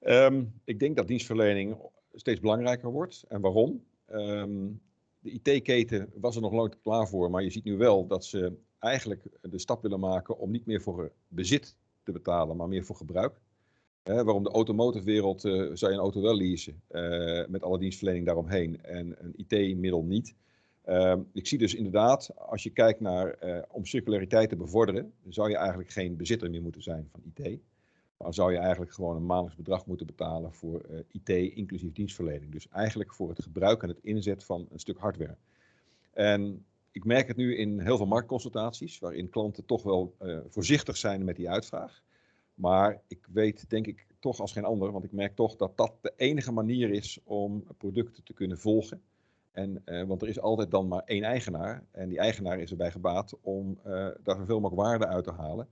Um, 0.00 0.60
ik 0.64 0.78
denk 0.78 0.96
dat 0.96 1.06
dienstverlening 1.06 1.76
steeds 2.12 2.40
belangrijker 2.40 2.90
wordt. 2.90 3.24
En 3.28 3.40
waarom? 3.40 3.84
Um, 4.12 4.80
de 5.18 5.30
IT-keten 5.30 6.12
was 6.14 6.36
er 6.36 6.42
nog 6.42 6.52
nooit 6.52 6.80
klaar 6.80 7.08
voor, 7.08 7.30
maar 7.30 7.42
je 7.42 7.50
ziet 7.50 7.64
nu 7.64 7.76
wel 7.76 8.06
dat 8.06 8.24
ze 8.24 8.52
eigenlijk 8.84 9.26
de 9.40 9.58
stap 9.58 9.82
willen 9.82 10.00
maken 10.00 10.38
om 10.38 10.50
niet 10.50 10.66
meer 10.66 10.80
voor 10.80 11.12
bezit 11.28 11.76
te 12.02 12.12
betalen, 12.12 12.56
maar 12.56 12.68
meer 12.68 12.84
voor 12.84 12.96
gebruik. 12.96 13.40
waarom 14.02 14.42
de 14.42 14.50
automotive 14.50 15.04
wereld 15.04 15.44
uh, 15.44 15.52
zou 15.52 15.92
je 15.92 15.96
een 15.96 16.02
auto 16.02 16.20
wel 16.20 16.36
leasen 16.36 16.82
uh, 16.90 17.46
met 17.46 17.62
alle 17.62 17.78
dienstverlening 17.78 18.26
daaromheen 18.26 18.82
en 18.82 19.14
een 19.18 19.34
IT-middel 19.36 20.04
niet. 20.04 20.34
Uh, 20.88 21.16
ik 21.32 21.46
zie 21.46 21.58
dus 21.58 21.74
inderdaad, 21.74 22.30
als 22.36 22.62
je 22.62 22.70
kijkt 22.70 23.00
naar 23.00 23.30
eh, 23.30 23.62
om 23.68 23.84
circulariteit 23.84 24.48
te 24.48 24.56
bevorderen, 24.56 25.12
zou 25.28 25.50
je 25.50 25.56
eigenlijk 25.56 25.90
geen 25.90 26.16
bezitter 26.16 26.50
meer 26.50 26.62
moeten 26.62 26.82
zijn 26.82 27.08
van 27.10 27.22
IT. 27.34 27.58
Maar 28.16 28.34
zou 28.34 28.52
je 28.52 28.58
eigenlijk 28.58 28.92
gewoon 28.92 29.16
een 29.16 29.26
maandelijks 29.26 29.56
bedrag 29.56 29.86
moeten 29.86 30.06
betalen 30.06 30.52
voor 30.52 30.86
IT 31.10 31.28
inclusief 31.28 31.92
dienstverlening. 31.92 32.52
Dus 32.52 32.68
eigenlijk 32.68 33.14
voor 33.14 33.28
het 33.28 33.42
gebruik 33.42 33.82
en 33.82 33.88
het 33.88 33.98
inzet 34.02 34.44
van 34.44 34.66
een 34.70 34.78
stuk 34.78 34.98
hardware. 34.98 35.36
En 36.12 36.64
ik 36.94 37.04
merk 37.04 37.28
het 37.28 37.36
nu 37.36 37.56
in 37.56 37.80
heel 37.80 37.96
veel 37.96 38.06
marktconsultaties, 38.06 38.98
waarin 38.98 39.30
klanten 39.30 39.64
toch 39.64 39.82
wel 39.82 40.14
uh, 40.22 40.38
voorzichtig 40.48 40.96
zijn 40.96 41.24
met 41.24 41.36
die 41.36 41.50
uitvraag. 41.50 42.02
Maar 42.54 43.00
ik 43.06 43.26
weet 43.32 43.70
denk 43.70 43.86
ik 43.86 44.06
toch 44.18 44.40
als 44.40 44.52
geen 44.52 44.64
ander, 44.64 44.92
want 44.92 45.04
ik 45.04 45.12
merk 45.12 45.34
toch 45.34 45.56
dat 45.56 45.76
dat 45.76 45.92
de 46.00 46.12
enige 46.16 46.52
manier 46.52 46.90
is 46.90 47.18
om 47.24 47.64
producten 47.78 48.24
te 48.24 48.32
kunnen 48.32 48.58
volgen. 48.58 49.02
En, 49.50 49.82
uh, 49.84 50.02
want 50.02 50.22
er 50.22 50.28
is 50.28 50.40
altijd 50.40 50.70
dan 50.70 50.88
maar 50.88 51.02
één 51.04 51.22
eigenaar. 51.22 51.84
En 51.90 52.08
die 52.08 52.18
eigenaar 52.18 52.58
is 52.58 52.70
erbij 52.70 52.90
gebaat 52.90 53.34
om 53.40 53.78
uh, 53.86 54.08
daar 54.22 54.36
zoveel 54.36 54.60
mogelijk 54.60 54.88
waarde 54.88 55.06
uit 55.06 55.24
te 55.24 55.32
halen. 55.32 55.68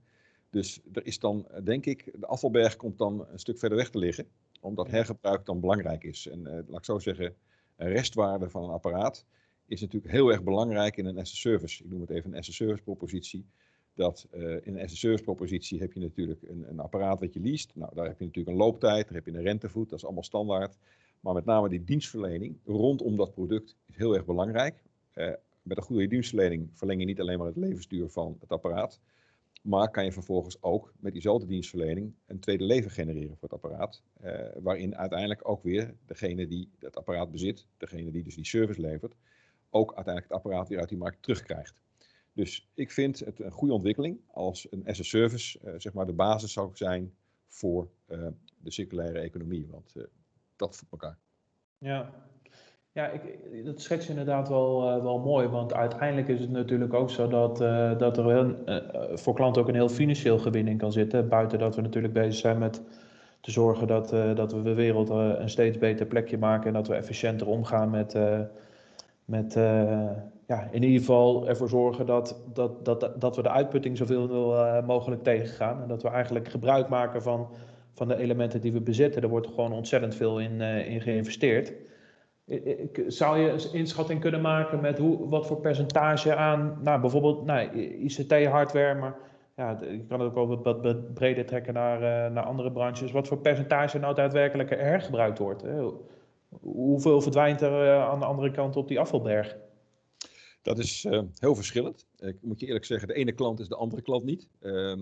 Dus 0.49 0.81
er 0.93 1.05
is 1.05 1.19
dan, 1.19 1.47
denk 1.63 1.85
ik, 1.85 2.11
de 2.19 2.27
afvalberg 2.27 2.75
komt 2.75 2.97
dan 2.97 3.25
een 3.31 3.39
stuk 3.39 3.59
verder 3.59 3.77
weg 3.77 3.89
te 3.89 3.97
liggen. 3.97 4.27
Omdat 4.61 4.87
hergebruik 4.87 5.45
dan 5.45 5.59
belangrijk 5.59 6.03
is. 6.03 6.27
En 6.27 6.43
laat 6.43 6.79
ik 6.79 6.85
zo 6.85 6.99
zeggen, 6.99 7.35
een 7.75 7.89
restwaarde 7.89 8.49
van 8.49 8.63
een 8.63 8.69
apparaat 8.69 9.25
is 9.67 9.81
natuurlijk 9.81 10.13
heel 10.13 10.31
erg 10.31 10.43
belangrijk 10.43 10.97
in 10.97 11.05
een 11.05 11.17
as-a-service. 11.17 11.83
Ik 11.83 11.89
noem 11.89 12.01
het 12.01 12.09
even 12.09 12.31
een 12.31 12.37
as-a-service 12.37 12.83
propositie. 12.83 13.45
Dat 13.93 14.27
uh, 14.33 14.41
in 14.41 14.75
een 14.75 14.83
as-a-service 14.83 15.23
propositie 15.23 15.79
heb 15.79 15.93
je 15.93 15.99
natuurlijk 15.99 16.41
een, 16.41 16.69
een, 16.69 16.79
apparaat 16.79 17.19
wat 17.19 17.33
je 17.33 17.39
leest. 17.39 17.71
Nou, 17.75 17.95
daar 17.95 18.07
heb 18.07 18.19
je 18.19 18.25
natuurlijk 18.25 18.55
een 18.55 18.63
looptijd, 18.63 19.05
daar 19.05 19.15
heb 19.15 19.25
je 19.25 19.31
een 19.31 19.43
rentevoet, 19.43 19.89
dat 19.89 19.97
is 19.97 20.05
allemaal 20.05 20.23
standaard. 20.23 20.77
Maar 21.19 21.33
met 21.33 21.45
name 21.45 21.69
die 21.69 21.83
dienstverlening 21.83 22.57
rondom 22.65 23.15
dat 23.15 23.33
product 23.33 23.75
is 23.85 23.95
heel 23.95 24.13
erg 24.13 24.25
belangrijk. 24.25 24.83
Uh, 25.15 25.31
met 25.61 25.77
een 25.77 25.83
goede 25.83 26.07
dienstverlening 26.07 26.69
verleng 26.73 26.99
je 26.99 27.05
niet 27.05 27.19
alleen 27.19 27.37
maar 27.37 27.47
het 27.47 27.57
levensduur 27.57 28.09
van 28.09 28.37
het 28.39 28.51
apparaat, 28.51 28.99
maar 29.61 29.91
kan 29.91 30.05
je 30.05 30.11
vervolgens 30.11 30.61
ook 30.61 30.93
met 30.99 31.13
diezelfde 31.13 31.47
dienstverlening 31.47 32.13
een 32.25 32.39
tweede 32.39 32.63
leven 32.63 32.91
genereren 32.91 33.37
voor 33.37 33.49
het 33.49 33.63
apparaat. 33.63 34.01
Uh, 34.23 34.39
waarin 34.61 34.97
uiteindelijk 34.97 35.49
ook 35.49 35.63
weer 35.63 35.95
degene 36.05 36.47
die 36.47 36.69
het 36.79 36.97
apparaat 36.97 37.31
bezit, 37.31 37.67
degene 37.77 38.11
die 38.11 38.23
dus 38.23 38.35
die 38.35 38.45
service 38.45 38.81
levert, 38.81 39.15
ook 39.73 39.95
uiteindelijk 39.95 40.33
het 40.33 40.43
apparaat 40.43 40.67
weer 40.67 40.79
uit 40.79 40.89
die 40.89 40.97
markt 40.97 41.21
terugkrijgt. 41.21 41.81
Dus 42.33 42.69
ik 42.73 42.91
vind 42.91 43.19
het 43.19 43.39
een 43.39 43.51
goede 43.51 43.73
ontwikkeling 43.73 44.19
als 44.31 44.67
een 44.69 44.87
as 44.87 44.99
a 44.99 45.03
service 45.03 45.59
uh, 45.63 45.73
zeg 45.77 45.93
maar 45.93 46.05
de 46.05 46.13
basis 46.13 46.53
zou 46.53 46.69
zijn 46.73 47.13
voor 47.47 47.87
uh, 48.07 48.27
de 48.57 48.71
circulaire 48.71 49.19
economie. 49.19 49.67
Want 49.71 49.93
uh, 49.95 50.03
dat 50.55 50.75
voedt 50.75 50.91
elkaar. 50.91 51.17
Ja, 51.77 52.09
ja 52.91 53.07
ik, 53.07 53.21
dat 53.65 53.81
schets 53.81 54.05
je 54.05 54.11
inderdaad 54.11 54.49
wel, 54.49 55.01
wel 55.03 55.19
mooi. 55.19 55.47
Want 55.47 55.73
uiteindelijk 55.73 56.27
is 56.27 56.39
het 56.39 56.49
natuurlijk 56.49 56.93
ook 56.93 57.09
zo 57.09 57.27
dat, 57.27 57.57
dat 57.99 58.17
er 58.17 58.25
een, 58.25 58.57
voor 59.19 59.33
klanten 59.33 59.61
ook 59.61 59.67
een 59.67 59.75
heel 59.75 59.89
financieel 59.89 60.39
gewin 60.39 60.67
in 60.67 60.77
kan 60.77 60.91
zitten. 60.91 61.29
Buiten 61.29 61.59
dat 61.59 61.75
we 61.75 61.81
natuurlijk 61.81 62.13
bezig 62.13 62.35
zijn 62.35 62.57
met 62.57 62.81
te 63.41 63.51
zorgen 63.51 63.87
dat, 63.87 64.09
dat 64.09 64.53
we 64.53 64.61
de 64.61 64.73
wereld 64.73 65.09
een 65.09 65.49
steeds 65.49 65.77
beter 65.77 66.05
plekje 66.05 66.37
maken 66.37 66.67
en 66.67 66.73
dat 66.73 66.87
we 66.87 66.95
efficiënter 66.95 67.47
omgaan 67.47 67.89
met, 67.89 68.15
met 69.25 69.53
ja, 70.47 70.67
in 70.71 70.83
ieder 70.83 70.99
geval 70.99 71.47
ervoor 71.47 71.69
zorgen 71.69 72.05
dat, 72.05 72.41
dat, 72.53 72.85
dat, 72.85 73.11
dat 73.21 73.35
we 73.35 73.41
de 73.41 73.49
uitputting 73.49 73.97
zoveel 73.97 74.55
mogelijk 74.85 75.23
tegengaan. 75.23 75.81
En 75.81 75.87
dat 75.87 76.03
we 76.03 76.09
eigenlijk 76.09 76.47
gebruik 76.47 76.89
maken 76.89 77.21
van, 77.21 77.47
van 77.93 78.07
de 78.07 78.17
elementen 78.17 78.61
die 78.61 78.73
we 78.73 78.81
bezitten. 78.81 79.21
Er 79.21 79.29
wordt 79.29 79.47
gewoon 79.47 79.73
ontzettend 79.73 80.15
veel 80.15 80.39
in, 80.39 80.61
in 80.61 81.01
geïnvesteerd. 81.01 81.73
Zou 83.07 83.39
je 83.39 83.49
een 83.49 83.73
inschatting 83.73 84.19
kunnen 84.19 84.41
maken 84.41 84.81
met 84.81 84.97
hoe, 84.97 85.29
wat 85.29 85.47
voor 85.47 85.59
percentage 85.59 86.35
aan, 86.35 86.79
nou, 86.81 87.01
bijvoorbeeld 87.01 87.45
nou, 87.45 87.69
ICT-hardware, 87.79 88.99
maar 88.99 89.15
ja, 89.55 89.77
je 89.81 90.05
kan 90.07 90.19
het 90.19 90.35
ook 90.35 90.47
wel 90.47 90.61
wat 90.63 91.13
breder 91.13 91.45
trekken 91.45 91.73
naar, 91.73 92.31
naar 92.31 92.43
andere 92.43 92.71
branches. 92.71 93.11
Wat 93.11 93.27
voor 93.27 93.37
percentage 93.37 93.99
nou 93.99 94.15
daadwerkelijk 94.15 94.69
hergebruikt 94.69 95.37
wordt? 95.37 95.61
Hè? 95.61 95.89
Hoeveel 96.61 97.21
verdwijnt 97.21 97.61
er 97.61 97.85
uh, 97.85 98.09
aan 98.09 98.19
de 98.19 98.25
andere 98.25 98.51
kant 98.51 98.75
op 98.75 98.87
die 98.87 98.99
afvalberg? 98.99 99.57
Dat 100.61 100.79
is 100.79 101.03
uh, 101.03 101.21
heel 101.37 101.55
verschillend. 101.55 102.05
Ik 102.17 102.37
moet 102.41 102.59
je 102.59 102.65
eerlijk 102.65 102.85
zeggen, 102.85 103.07
de 103.07 103.13
ene 103.13 103.31
klant 103.31 103.59
is 103.59 103.67
de 103.67 103.75
andere 103.75 104.01
klant 104.01 104.23
niet. 104.23 104.47
Ehm, 104.59 104.99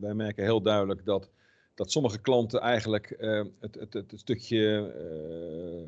wij 0.00 0.14
merken 0.14 0.44
heel 0.44 0.62
duidelijk 0.62 1.04
dat 1.04 1.30
dat 1.74 1.90
sommige 1.90 2.20
klanten 2.20 2.60
eigenlijk 2.60 3.16
uh, 3.18 3.44
het, 3.60 3.74
het, 3.74 3.92
het, 3.92 4.12
stukje, 4.14 4.92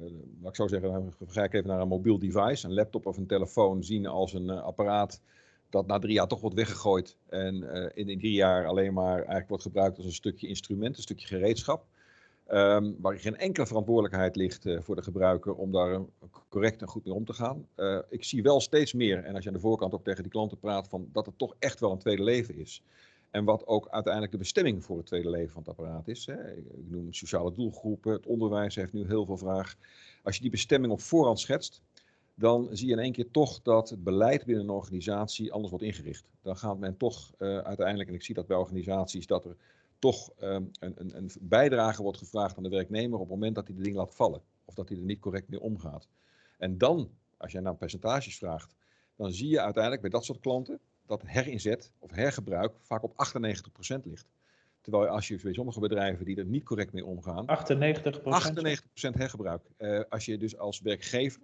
uh, 0.02 0.10
laat 0.40 0.50
ik 0.50 0.56
zo 0.56 0.68
zeggen, 0.68 1.14
ik 1.20 1.52
even 1.52 1.68
naar 1.68 1.80
een 1.80 1.88
mobiel 1.88 2.18
device, 2.18 2.66
een 2.66 2.74
laptop 2.74 3.06
of 3.06 3.16
een 3.16 3.26
telefoon 3.26 3.84
zien 3.84 4.06
als 4.06 4.32
een 4.32 4.50
apparaat 4.50 5.20
dat 5.70 5.86
na 5.86 5.98
drie 5.98 6.14
jaar 6.14 6.28
toch 6.28 6.40
wordt 6.40 6.56
weggegooid 6.56 7.16
en 7.28 7.62
in, 7.94 8.08
in 8.08 8.18
drie 8.18 8.32
jaar 8.32 8.66
alleen 8.66 8.92
maar 8.92 9.16
eigenlijk 9.16 9.48
wordt 9.48 9.62
gebruikt 9.62 9.96
als 9.96 10.06
een 10.06 10.12
stukje 10.12 10.48
instrument, 10.48 10.96
een 10.96 11.02
stukje 11.02 11.26
gereedschap. 11.26 11.86
Um, 12.52 12.96
waar 13.00 13.18
geen 13.18 13.36
enkele 13.36 13.66
verantwoordelijkheid 13.66 14.36
ligt 14.36 14.66
voor 14.78 14.96
de 14.96 15.02
gebruiker 15.02 15.54
om 15.54 15.72
daar 15.72 16.00
correct 16.48 16.80
en 16.80 16.88
goed 16.88 17.04
mee 17.04 17.14
om 17.14 17.24
te 17.24 17.32
gaan. 17.32 17.66
ik 18.08 18.24
zie 18.24 18.42
wel 18.42 18.60
steeds 18.60 18.92
meer, 18.92 19.24
en 19.24 19.34
als 19.34 19.42
je 19.42 19.48
aan 19.48 19.56
de 19.56 19.60
voorkant 19.60 19.94
ook 19.94 20.04
tegen 20.04 20.22
die 20.22 20.32
klanten 20.32 20.58
praat, 20.58 20.88
van 20.88 21.08
dat 21.12 21.26
het 21.26 21.38
toch 21.38 21.54
echt 21.58 21.80
wel 21.80 21.92
een 21.92 21.98
tweede 21.98 22.22
leven 22.22 22.56
is. 22.56 22.82
En 23.30 23.44
wat 23.44 23.66
ook 23.66 23.88
uiteindelijk 23.88 24.32
de 24.32 24.38
bestemming 24.38 24.84
voor 24.84 24.96
het 24.96 25.06
tweede 25.06 25.30
leven 25.30 25.52
van 25.52 25.62
het 25.62 25.70
apparaat 25.70 26.08
is. 26.08 26.26
Hè. 26.26 26.54
Ik 26.56 26.90
noem 26.90 27.12
sociale 27.12 27.52
doelgroepen, 27.52 28.12
het 28.12 28.26
onderwijs 28.26 28.74
heeft 28.74 28.92
nu 28.92 29.06
heel 29.06 29.26
veel 29.26 29.38
vraag. 29.38 29.74
Als 30.22 30.34
je 30.36 30.42
die 30.42 30.50
bestemming 30.50 30.92
op 30.92 31.00
voorhand 31.00 31.40
schetst, 31.40 31.82
dan 32.34 32.68
zie 32.70 32.86
je 32.86 32.92
in 32.92 32.98
één 32.98 33.12
keer 33.12 33.30
toch 33.30 33.62
dat 33.62 33.90
het 33.90 34.04
beleid 34.04 34.44
binnen 34.44 34.64
een 34.64 34.70
organisatie 34.70 35.52
anders 35.52 35.70
wordt 35.70 35.84
ingericht. 35.84 36.24
Dan 36.42 36.56
gaat 36.56 36.78
men 36.78 36.96
toch 36.96 37.32
uiteindelijk, 37.38 38.08
en 38.08 38.14
ik 38.14 38.22
zie 38.22 38.34
dat 38.34 38.46
bij 38.46 38.56
organisaties, 38.56 39.26
dat 39.26 39.44
er 39.44 39.56
toch 40.10 40.30
um, 40.42 40.70
een, 40.80 40.94
een, 40.96 41.16
een, 41.16 41.30
bijdrage 41.40 42.02
wordt 42.02 42.18
gevraagd 42.18 42.56
aan 42.56 42.62
de 42.62 42.68
werknemer 42.68 43.14
op 43.14 43.20
het 43.20 43.34
moment 43.34 43.54
dat 43.54 43.66
hij 43.66 43.76
de 43.76 43.82
ding 43.82 43.96
laat 43.96 44.14
vallen. 44.14 44.42
Of 44.64 44.74
dat 44.74 44.88
hij 44.88 44.98
er 44.98 45.04
niet 45.04 45.20
correct 45.20 45.48
mee 45.48 45.60
omgaat. 45.60 46.08
En 46.58 46.78
dan, 46.78 47.10
als 47.36 47.52
jij 47.52 47.60
naar 47.60 47.76
percentages 47.76 48.38
vraagt, 48.38 48.74
dan 49.16 49.32
zie 49.32 49.48
je 49.48 49.60
uiteindelijk 49.60 50.02
bij 50.02 50.10
dat 50.10 50.24
soort 50.24 50.40
klanten 50.40 50.80
dat 51.06 51.22
herinzet 51.26 51.90
of 51.98 52.10
hergebruik 52.10 52.72
vaak 52.80 53.02
op 53.02 53.12
98% 53.12 54.00
ligt. 54.04 54.26
Terwijl 54.80 55.06
als 55.06 55.28
je 55.28 55.38
bij 55.42 55.52
sommige 55.52 55.80
bedrijven 55.80 56.24
die 56.24 56.36
er 56.36 56.44
niet 56.44 56.64
correct 56.64 56.92
mee 56.92 57.04
omgaan. 57.04 57.46
98%? 57.46 57.50
98% 57.50 59.12
hergebruik. 59.12 59.62
Uh, 59.78 60.00
als 60.08 60.24
je 60.24 60.38
dus 60.38 60.58
als 60.58 60.80
werkgever, 60.80 61.40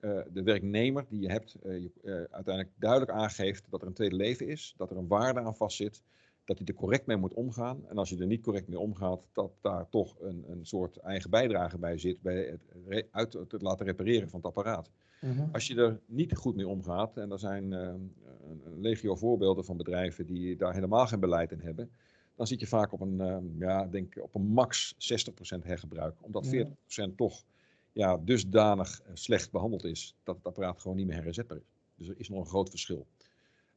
uh, 0.00 0.20
de 0.32 0.42
werknemer 0.42 1.04
die 1.08 1.20
je 1.20 1.30
hebt, 1.30 1.56
uh, 1.64 1.82
je, 1.82 2.28
uiteindelijk 2.30 2.74
duidelijk 2.78 3.10
aangeeft 3.10 3.64
dat 3.70 3.80
er 3.82 3.86
een 3.86 3.94
tweede 3.94 4.16
leven 4.16 4.48
is, 4.48 4.74
dat 4.76 4.90
er 4.90 4.96
een 4.96 5.08
waarde 5.08 5.40
aan 5.40 5.56
vastzit, 5.56 6.02
dat 6.48 6.58
hij 6.58 6.66
er 6.66 6.74
correct 6.74 7.06
mee 7.06 7.16
moet 7.16 7.34
omgaan. 7.34 7.88
En 7.88 7.98
als 7.98 8.08
je 8.08 8.18
er 8.18 8.26
niet 8.26 8.42
correct 8.42 8.68
mee 8.68 8.78
omgaat, 8.78 9.26
dat 9.32 9.52
daar 9.60 9.88
toch 9.88 10.16
een, 10.20 10.44
een 10.48 10.66
soort 10.66 10.96
eigen 10.96 11.30
bijdrage 11.30 11.78
bij 11.78 11.98
zit 11.98 12.22
bij 12.22 12.58
het, 12.86 13.06
uit, 13.10 13.32
het 13.32 13.62
laten 13.62 13.86
repareren 13.86 14.28
van 14.28 14.38
het 14.38 14.48
apparaat. 14.48 14.90
Mhm. 15.20 15.48
Als 15.52 15.66
je 15.66 15.74
er 15.74 16.00
niet 16.06 16.36
goed 16.36 16.56
mee 16.56 16.68
omgaat, 16.68 17.16
en 17.16 17.30
er 17.30 17.38
zijn 17.38 17.72
uh, 17.72 17.78
een 17.78 18.80
legio 18.80 19.16
voorbeelden 19.16 19.64
van 19.64 19.76
bedrijven 19.76 20.26
die 20.26 20.56
daar 20.56 20.74
helemaal 20.74 21.06
geen 21.06 21.20
beleid 21.20 21.52
in 21.52 21.60
hebben, 21.60 21.90
dan 22.34 22.46
zit 22.46 22.60
je 22.60 22.66
vaak 22.66 22.92
op 22.92 23.00
een, 23.00 23.18
uh, 23.18 23.36
ja, 23.58 23.86
denk 23.86 24.14
op 24.20 24.34
een 24.34 24.46
max 24.46 24.94
60% 24.94 25.62
hergebruik. 25.62 26.14
Omdat 26.20 26.46
40% 26.46 27.14
toch 27.16 27.44
ja, 27.92 28.16
dusdanig 28.16 29.00
eh, 29.00 29.10
slecht 29.14 29.50
behandeld 29.50 29.84
is 29.84 30.16
dat 30.22 30.36
het 30.36 30.46
apparaat 30.46 30.80
gewoon 30.80 30.96
niet 30.96 31.06
meer 31.06 31.16
herinzetbaar 31.16 31.56
is. 31.56 31.72
Dus 31.94 32.08
er 32.08 32.14
is 32.18 32.28
nog 32.28 32.40
een 32.40 32.46
groot 32.46 32.70
verschil. 32.70 33.06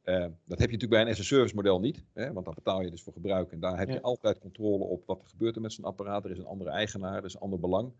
Uh, 0.04 0.20
dat 0.44 0.58
heb 0.58 0.70
je 0.70 0.76
natuurlijk 0.76 0.90
bij 0.90 1.00
een 1.00 1.08
as-a-service 1.08 1.54
model 1.54 1.80
niet, 1.80 2.04
hè, 2.12 2.32
want 2.32 2.44
daar 2.44 2.54
betaal 2.54 2.82
je 2.82 2.90
dus 2.90 3.02
voor 3.02 3.12
gebruik. 3.12 3.52
En 3.52 3.60
daar 3.60 3.78
heb 3.78 3.88
je 3.88 4.02
altijd 4.02 4.38
controle 4.38 4.84
op 4.84 5.02
wat 5.06 5.20
er 5.22 5.28
gebeurt 5.28 5.56
er 5.56 5.62
met 5.62 5.72
zo'n 5.72 5.84
apparaat. 5.84 6.24
Er 6.24 6.30
is 6.30 6.38
een 6.38 6.46
andere 6.46 6.70
eigenaar, 6.70 7.16
er 7.16 7.24
is 7.24 7.34
een 7.34 7.40
ander 7.40 7.60
belang. 7.60 7.92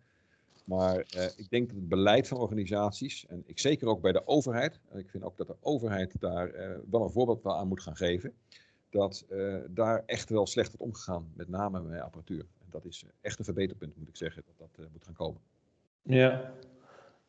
Maar 0.64 0.96
uh, 0.96 1.24
ik 1.36 1.50
denk 1.50 1.66
dat 1.66 1.76
het 1.76 1.88
beleid 1.88 2.28
van 2.28 2.38
organisaties, 2.38 3.26
en 3.26 3.42
ik 3.46 3.58
zeker 3.58 3.88
ook 3.88 4.00
bij 4.00 4.12
de 4.12 4.26
overheid, 4.26 4.80
en 4.88 4.98
ik 4.98 5.10
vind 5.10 5.24
ook 5.24 5.36
dat 5.36 5.46
de 5.46 5.56
overheid 5.60 6.20
daar 6.20 6.54
uh, 6.54 6.76
wel 6.90 7.02
een 7.02 7.10
voorbeeld 7.10 7.46
aan 7.46 7.68
moet 7.68 7.82
gaan 7.82 7.96
geven, 7.96 8.32
dat 8.90 9.26
daar 9.68 10.02
echt 10.06 10.30
wel 10.30 10.46
slecht 10.46 10.68
wordt 10.68 10.82
omgegaan, 10.82 11.32
met 11.34 11.48
name 11.48 11.80
met 11.82 12.00
apparatuur. 12.00 12.40
En 12.40 12.66
dat 12.70 12.84
is 12.84 13.04
echt 13.20 13.38
een 13.38 13.44
verbeterpunt, 13.44 13.96
moet 13.96 14.08
ik 14.08 14.16
zeggen, 14.16 14.42
dat 14.46 14.68
dat 14.76 14.86
moet 14.92 15.04
gaan 15.04 15.14
komen. 15.14 15.40
Ja, 16.02 16.52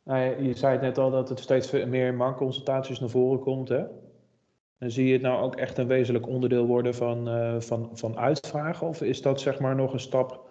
nou, 0.03 0.43
je 0.43 0.53
zei 0.53 0.73
het 0.73 0.81
net 0.81 0.97
al 0.97 1.11
dat 1.11 1.29
het 1.29 1.39
steeds 1.39 1.71
meer 1.71 2.13
marktconsultaties 2.13 2.99
naar 2.99 3.09
voren 3.09 3.39
komt. 3.39 3.69
Hè? 3.69 3.85
En 4.77 4.91
zie 4.91 5.05
je 5.05 5.13
het 5.13 5.21
nou 5.21 5.43
ook 5.43 5.55
echt 5.55 5.77
een 5.77 5.87
wezenlijk 5.87 6.27
onderdeel 6.27 6.65
worden 6.65 6.95
van, 6.95 7.27
van, 7.61 7.89
van 7.93 8.17
uitvragen? 8.17 8.87
Of 8.87 9.01
is 9.01 9.21
dat 9.21 9.41
zeg 9.41 9.59
maar 9.59 9.75
nog 9.75 9.93
een 9.93 9.99
stap 9.99 10.49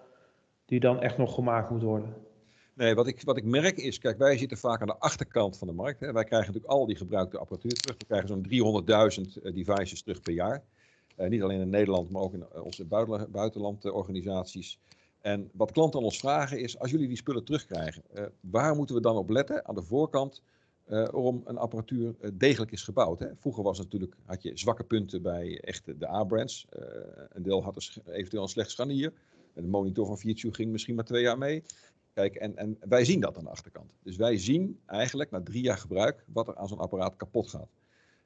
die 0.64 0.80
dan 0.80 1.00
echt 1.00 1.18
nog 1.18 1.34
gemaakt 1.34 1.70
moet 1.70 1.82
worden? 1.82 2.14
Nee, 2.74 2.94
wat 2.94 3.06
ik, 3.06 3.22
wat 3.22 3.36
ik 3.36 3.44
merk 3.44 3.76
is, 3.76 3.98
kijk, 3.98 4.18
wij 4.18 4.38
zitten 4.38 4.58
vaak 4.58 4.80
aan 4.80 4.86
de 4.86 4.98
achterkant 4.98 5.58
van 5.58 5.66
de 5.66 5.72
markt. 5.74 6.00
Hè. 6.00 6.12
Wij 6.12 6.24
krijgen 6.24 6.46
natuurlijk 6.52 6.80
al 6.80 6.86
die 6.86 6.96
gebruikte 6.96 7.38
apparatuur 7.38 7.72
terug. 7.72 7.96
We 7.98 8.04
krijgen 8.04 8.28
zo'n 8.28 8.46
300.000 9.36 9.42
uh, 9.42 9.54
devices 9.54 10.02
terug 10.02 10.20
per 10.20 10.32
jaar. 10.32 10.62
Uh, 11.16 11.28
niet 11.28 11.42
alleen 11.42 11.60
in 11.60 11.70
Nederland, 11.70 12.10
maar 12.10 12.22
ook 12.22 12.32
in 12.32 12.46
onze 12.62 12.84
buitenlandorganisaties. 13.30 14.78
En 15.20 15.50
wat 15.52 15.72
klanten 15.72 15.98
aan 15.98 16.04
ons 16.04 16.18
vragen 16.18 16.60
is, 16.60 16.78
als 16.78 16.90
jullie 16.90 17.08
die 17.08 17.16
spullen 17.16 17.44
terugkrijgen, 17.44 18.02
waar 18.40 18.76
moeten 18.76 18.94
we 18.94 19.00
dan 19.00 19.16
op 19.16 19.30
letten 19.30 19.66
aan 19.66 19.74
de 19.74 19.82
voorkant 19.82 20.42
om 21.12 21.42
een 21.44 21.56
apparatuur 21.56 22.14
degelijk 22.34 22.72
is 22.72 22.82
gebouwd? 22.82 23.18
Hè? 23.18 23.26
Vroeger 23.36 23.62
was 23.62 23.78
natuurlijk, 23.78 24.16
had 24.24 24.42
je 24.42 24.50
zwakke 24.54 24.84
punten 24.84 25.22
bij 25.22 25.60
echt 25.60 26.00
de 26.00 26.08
A-brands. 26.08 26.66
een 27.28 27.42
deel 27.42 27.62
had 27.62 27.74
dus 27.74 27.98
eventueel 28.06 28.42
een 28.42 28.48
slecht 28.48 28.70
scharnier. 28.70 29.12
De 29.54 29.62
monitor 29.62 30.06
van 30.06 30.18
Fujitsu 30.18 30.52
ging 30.52 30.70
misschien 30.70 30.94
maar 30.94 31.04
twee 31.04 31.22
jaar 31.22 31.38
mee. 31.38 31.62
Kijk, 32.12 32.34
en, 32.34 32.56
en 32.56 32.76
wij 32.88 33.04
zien 33.04 33.20
dat 33.20 33.36
aan 33.36 33.44
de 33.44 33.50
achterkant. 33.50 33.94
Dus 34.02 34.16
wij 34.16 34.38
zien 34.38 34.80
eigenlijk 34.86 35.30
na 35.30 35.42
drie 35.42 35.62
jaar 35.62 35.78
gebruik 35.78 36.24
wat 36.32 36.48
er 36.48 36.56
aan 36.56 36.68
zo'n 36.68 36.78
apparaat 36.78 37.16
kapot 37.16 37.48
gaat. 37.48 37.70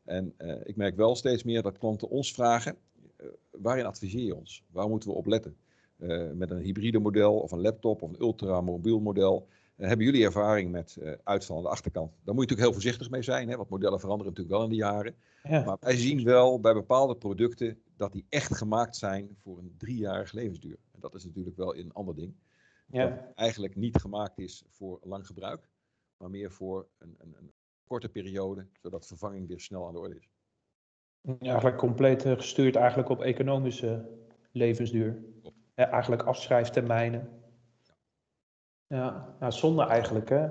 En 0.04 0.34
ik 0.64 0.76
merk 0.76 0.96
wel 0.96 1.16
steeds 1.16 1.42
meer 1.42 1.62
dat 1.62 1.78
klanten 1.78 2.08
ons 2.08 2.32
vragen, 2.32 2.76
waarin 3.50 3.86
adviseer 3.86 4.24
je 4.24 4.34
ons? 4.34 4.64
Waar 4.70 4.88
moeten 4.88 5.08
we 5.08 5.14
op 5.14 5.26
letten? 5.26 5.56
Met 6.34 6.50
een 6.50 6.60
hybride 6.60 6.98
model 6.98 7.38
of 7.38 7.52
een 7.52 7.60
laptop 7.60 8.02
of 8.02 8.10
een 8.10 8.20
ultramobiel 8.20 9.00
model. 9.00 9.46
Hebben 9.76 10.06
jullie 10.06 10.24
ervaring 10.24 10.70
met 10.70 10.98
uitval 11.24 11.56
aan 11.56 11.62
de 11.62 11.68
achterkant? 11.68 12.10
Daar 12.10 12.34
moet 12.34 12.44
je 12.44 12.50
natuurlijk 12.50 12.60
heel 12.60 12.72
voorzichtig 12.72 13.10
mee 13.10 13.22
zijn, 13.22 13.48
hè, 13.48 13.56
want 13.56 13.68
modellen 13.68 14.00
veranderen 14.00 14.32
natuurlijk 14.32 14.56
wel 14.56 14.64
in 14.64 14.70
de 14.70 14.84
jaren. 14.84 15.14
Ja. 15.42 15.64
Maar 15.64 15.76
wij 15.80 15.96
zien 15.96 16.24
wel 16.24 16.60
bij 16.60 16.72
bepaalde 16.72 17.16
producten 17.16 17.78
dat 17.96 18.12
die 18.12 18.26
echt 18.28 18.56
gemaakt 18.56 18.96
zijn 18.96 19.36
voor 19.42 19.58
een 19.58 19.74
driejarig 19.78 20.32
levensduur. 20.32 20.78
En 20.92 21.00
dat 21.00 21.14
is 21.14 21.24
natuurlijk 21.24 21.56
wel 21.56 21.76
een 21.76 21.92
ander 21.92 22.14
ding 22.14 22.34
ja. 22.86 23.08
dat 23.08 23.18
eigenlijk 23.34 23.76
niet 23.76 24.00
gemaakt 24.00 24.38
is 24.38 24.64
voor 24.68 25.00
lang 25.02 25.26
gebruik, 25.26 25.68
maar 26.16 26.30
meer 26.30 26.50
voor 26.50 26.86
een, 26.98 27.14
een, 27.18 27.34
een 27.38 27.52
korte 27.84 28.08
periode, 28.08 28.66
zodat 28.82 29.06
vervanging 29.06 29.48
weer 29.48 29.60
snel 29.60 29.86
aan 29.86 29.92
de 29.92 29.98
orde 29.98 30.16
is. 30.16 30.28
Ja, 31.20 31.36
eigenlijk 31.40 31.76
compleet 31.76 32.24
eh, 32.24 32.32
gestuurd 32.32 32.76
eigenlijk 32.76 33.08
op 33.08 33.20
economische 33.20 34.08
levensduur. 34.52 35.22
Ja, 35.74 35.90
eigenlijk 35.90 36.22
afschrijftermijnen. 36.22 37.30
Ja, 38.88 39.34
ja, 39.40 39.50
zonde 39.50 39.82
eigenlijk 39.82 40.28
hè. 40.28 40.48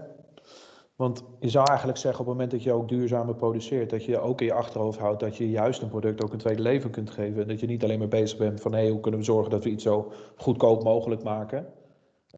Want 0.96 1.24
je 1.40 1.50
zou 1.50 1.68
eigenlijk 1.68 1.98
zeggen 1.98 2.20
op 2.22 2.26
het 2.26 2.36
moment 2.36 2.54
dat 2.54 2.64
je 2.64 2.72
ook 2.72 2.90
duurzamer 2.90 3.36
produceert, 3.36 3.90
dat 3.90 4.06
je 4.06 4.20
ook 4.20 4.42
in 4.42 4.46
je 4.46 4.54
achterhoofd 4.54 5.00
houdt 5.00 5.20
dat 5.20 5.38
je 5.38 5.50
juist 5.50 5.82
een 5.82 5.90
product 5.90 6.24
ook 6.24 6.34
een 6.34 6.38
tweede 6.38 6.62
leven 6.62 6.90
kunt 6.90 7.10
geven. 7.10 7.42
En 7.42 7.48
dat 7.48 7.60
je 7.60 7.68
niet 7.68 7.84
alleen 7.84 8.00
maar 8.00 8.08
bezig 8.08 8.38
bent 8.38 8.62
van 8.62 8.74
hé, 8.74 8.80
hey, 8.80 8.90
hoe 8.90 9.00
kunnen 9.00 9.20
we 9.20 9.26
zorgen 9.26 9.52
dat 9.52 9.64
we 9.64 9.70
iets 9.70 9.84
zo 9.84 10.12
goedkoop 10.36 10.84
mogelijk 10.84 11.24
maken. 11.24 11.66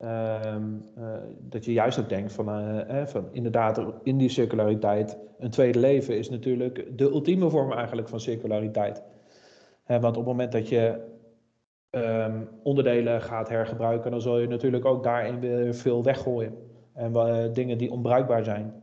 Um, 0.01 0.85
uh, 0.97 1.03
dat 1.39 1.65
je 1.65 1.73
juist 1.73 1.99
ook 1.99 2.09
denkt 2.09 2.33
van, 2.33 2.49
uh, 2.49 3.05
van 3.05 3.27
inderdaad 3.31 3.81
in 4.03 4.17
die 4.17 4.29
circulariteit, 4.29 5.17
een 5.39 5.49
tweede 5.49 5.79
leven 5.79 6.17
is 6.17 6.29
natuurlijk 6.29 6.97
de 6.97 7.03
ultieme 7.03 7.49
vorm 7.49 7.71
eigenlijk 7.71 8.09
van 8.09 8.19
circulariteit. 8.19 9.03
Uh, 9.87 10.01
want 10.01 10.17
op 10.17 10.25
het 10.25 10.25
moment 10.25 10.51
dat 10.51 10.69
je 10.69 11.01
um, 11.91 12.49
onderdelen 12.63 13.21
gaat 13.21 13.49
hergebruiken, 13.49 14.11
dan 14.11 14.21
zul 14.21 14.39
je 14.39 14.47
natuurlijk 14.47 14.85
ook 14.85 15.03
daarin 15.03 15.39
weer 15.39 15.73
veel 15.73 16.03
weggooien. 16.03 16.53
En 16.93 17.13
dingen 17.53 17.77
die 17.77 17.91
onbruikbaar 17.91 18.43
zijn. 18.43 18.73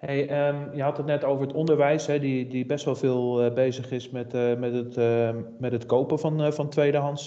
Hey, 0.00 0.28
ehm, 0.28 0.74
je 0.74 0.82
had 0.82 0.96
het 0.96 1.06
net 1.06 1.24
over 1.24 1.46
het 1.46 1.56
onderwijs, 1.56 2.06
hè, 2.06 2.18
die, 2.18 2.46
die 2.46 2.66
best 2.66 2.84
wel 2.84 2.96
veel 2.96 3.44
uh, 3.44 3.52
bezig 3.52 3.90
is 3.90 4.10
met, 4.10 4.34
uh, 4.34 4.56
met, 4.56 4.72
het, 4.72 4.96
uh, 4.96 5.30
met 5.58 5.72
het 5.72 5.86
kopen 5.86 6.18
van, 6.18 6.52
van, 6.52 6.68
tweedehands, 6.68 7.26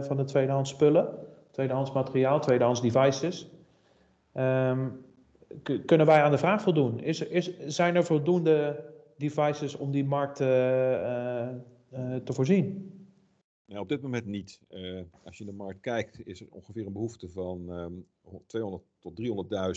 van 0.00 0.16
de 0.16 0.24
tweedehands 0.24 0.70
spullen, 0.70 1.08
tweedehands 1.50 1.92
materiaal, 1.92 2.40
tweedehands 2.40 2.82
devices. 2.82 3.50
Kunnen 5.86 6.06
wij 6.06 6.22
aan 6.22 6.30
de 6.30 6.38
vraag 6.38 6.62
voldoen? 6.62 7.00
Is, 7.00 7.20
is, 7.20 7.58
zijn 7.66 7.96
er 7.96 8.04
voldoende 8.04 8.84
devices 9.16 9.76
om 9.76 9.90
die 9.90 10.04
markt 10.04 10.36
te 10.36 12.32
voorzien? 12.32 12.93
Nou, 13.66 13.80
op 13.80 13.88
dit 13.88 14.02
moment 14.02 14.26
niet. 14.26 14.60
als 15.24 15.38
je 15.38 15.44
in 15.44 15.50
de 15.50 15.56
markt 15.56 15.80
kijkt, 15.80 16.26
is 16.26 16.40
er 16.40 16.46
ongeveer 16.50 16.86
een 16.86 16.92
behoefte 16.92 17.28
van 17.28 17.68
um, 17.68 18.06
200 18.46 18.84
tot 18.98 19.20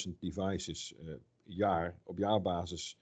300.000 0.08 0.20
devices 0.20 0.96
jaar, 1.44 2.00
op 2.04 2.18
jaarbasis 2.18 2.98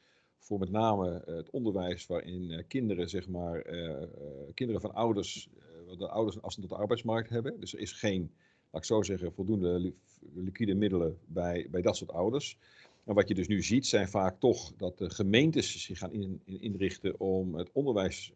voor 0.45 0.59
met 0.59 0.71
name 0.71 1.23
eh, 1.25 1.35
het 1.35 1.49
onderwijs 1.49 2.05
waarin 2.05 2.51
eh, 2.51 2.63
kinderen, 2.67 3.09
zeg 3.09 3.27
maar, 3.27 3.61
eh, 3.61 4.07
kinderen 4.53 4.81
van 4.81 4.93
ouders, 4.93 5.49
de 5.97 6.07
ouders 6.07 6.35
een 6.35 6.41
afstand 6.41 6.67
tot 6.67 6.77
de 6.77 6.83
arbeidsmarkt 6.83 7.29
hebben. 7.29 7.59
Dus 7.59 7.73
er 7.73 7.79
is 7.79 7.91
geen, 7.91 8.31
laat 8.71 8.81
ik 8.81 8.87
zo 8.87 9.01
zeggen, 9.01 9.33
voldoende 9.33 9.93
liquide 10.33 10.75
middelen 10.75 11.17
bij, 11.25 11.67
bij 11.71 11.81
dat 11.81 11.97
soort 11.97 12.11
ouders. 12.11 12.57
En 13.03 13.13
wat 13.13 13.27
je 13.27 13.33
dus 13.33 13.47
nu 13.47 13.63
ziet, 13.63 13.85
zijn 13.85 14.07
vaak 14.07 14.39
toch 14.39 14.73
dat 14.77 14.97
de 14.97 15.09
gemeentes 15.09 15.83
zich 15.83 15.97
gaan 15.97 16.11
in, 16.11 16.41
inrichten 16.45 17.19
om 17.19 17.55
het 17.55 17.71
onderwijs 17.71 18.33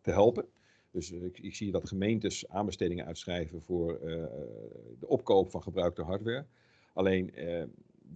te 0.00 0.10
helpen. 0.10 0.44
Dus 0.90 1.10
ik, 1.10 1.38
ik, 1.38 1.54
zie 1.54 1.72
dat 1.72 1.88
gemeentes 1.88 2.48
aanbestedingen 2.48 3.06
uitschrijven 3.06 3.62
voor 3.62 3.98
de 4.98 5.06
opkoop 5.06 5.50
van 5.50 5.62
gebruikte 5.62 6.02
hardware. 6.02 6.46
Alleen 6.92 7.32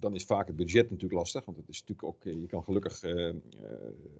dan 0.01 0.15
is 0.15 0.25
vaak 0.25 0.47
het 0.47 0.57
budget 0.57 0.91
natuurlijk 0.91 1.21
lastig. 1.21 1.45
Want 1.45 1.57
het 1.57 1.69
is 1.69 1.81
natuurlijk 1.81 2.09
ook, 2.09 2.25
eh, 2.25 2.41
je 2.41 2.47
kan 2.47 2.65
gelukkig 2.65 3.03
uh, 3.03 3.35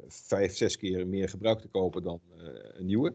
vijf, 0.07 0.57
zes 0.57 0.77
keer 0.77 1.07
meer 1.07 1.29
gebruik 1.29 1.61
te 1.61 1.69
kopen 1.69 2.03
dan 2.03 2.21
een 2.73 2.87
nieuwe. 2.87 3.15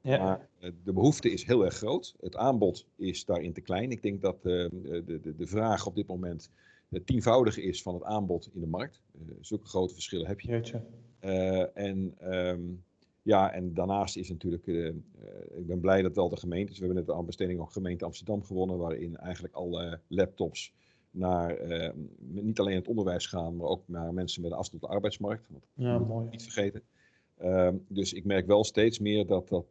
Ja. 0.00 0.18
Maar 0.18 0.48
de 0.84 0.92
behoefte 0.92 1.30
is 1.30 1.44
heel 1.44 1.64
erg 1.64 1.74
groot. 1.74 2.14
Het 2.20 2.36
aanbod 2.36 2.86
is 2.96 3.24
daarin 3.24 3.52
te 3.52 3.60
klein. 3.60 3.90
Ik 3.90 4.02
denk 4.02 4.20
dat 4.20 4.42
de, 4.42 4.70
de, 5.04 5.36
de 5.36 5.46
vraag 5.46 5.86
op 5.86 5.94
dit 5.94 6.06
moment 6.06 6.50
het 6.88 7.06
tienvoudige 7.06 7.62
is 7.62 7.82
van 7.82 7.94
het 7.94 8.02
aanbod 8.02 8.50
in 8.54 8.60
de 8.60 8.66
markt. 8.66 9.02
zulke 9.40 9.66
grote 9.66 9.94
verschillen 9.94 10.26
heb 10.26 10.40
je. 10.40 10.80
en, 11.74 12.14
um, 12.34 12.84
ja, 13.28 13.52
en 13.52 13.74
daarnaast 13.74 14.16
is 14.16 14.28
natuurlijk, 14.28 14.66
ik 15.56 15.66
ben 15.66 15.80
blij 15.80 16.02
dat 16.02 16.14
wel 16.14 16.28
de 16.28 16.36
gemeentes, 16.36 16.78
we 16.78 16.84
hebben 16.84 16.96
net 16.96 17.06
de 17.06 17.14
aanbesteding 17.14 17.60
ook 17.60 17.72
gemeente 17.72 18.04
Amsterdam 18.04 18.42
gewonnen, 18.42 18.78
waarin 18.78 19.16
eigenlijk 19.16 19.54
alle 19.54 20.00
laptops 20.06 20.72
naar 21.10 21.56
eh, 21.56 21.92
niet 22.18 22.58
alleen 22.58 22.76
het 22.76 22.88
onderwijs 22.88 23.26
gaan, 23.26 23.56
maar 23.56 23.66
ook 23.66 23.82
naar 23.86 24.14
mensen 24.14 24.42
met 24.42 24.50
een 24.50 24.56
afstand 24.56 24.82
op 24.82 24.88
de 24.88 24.94
arbeidsmarkt. 24.94 25.48
Want 25.50 25.64
ja, 25.74 25.98
mooi. 25.98 26.28
Niet 26.30 26.42
vergeten. 26.42 26.82
Uh, 27.42 27.68
dus 27.88 28.12
ik 28.12 28.24
merk 28.24 28.46
wel 28.46 28.64
steeds 28.64 28.98
meer 28.98 29.26
dat, 29.26 29.48
dat 29.48 29.66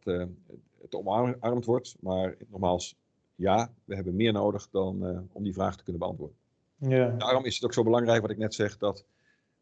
het 0.80 0.94
omarmd 0.94 1.64
wordt. 1.64 1.96
Maar 2.00 2.36
nogmaals, 2.48 2.96
ja, 3.34 3.72
we 3.84 3.94
hebben 3.94 4.16
meer 4.16 4.32
nodig 4.32 4.68
dan 4.70 5.28
om 5.32 5.42
die 5.42 5.52
vraag 5.52 5.76
te 5.76 5.82
kunnen 5.82 6.00
beantwoorden. 6.00 6.36
Ja. 6.76 7.14
Daarom 7.16 7.44
is 7.44 7.54
het 7.54 7.64
ook 7.64 7.72
zo 7.72 7.82
belangrijk 7.82 8.20
wat 8.20 8.30
ik 8.30 8.38
net 8.38 8.54
zeg, 8.54 8.78
dat 8.78 9.04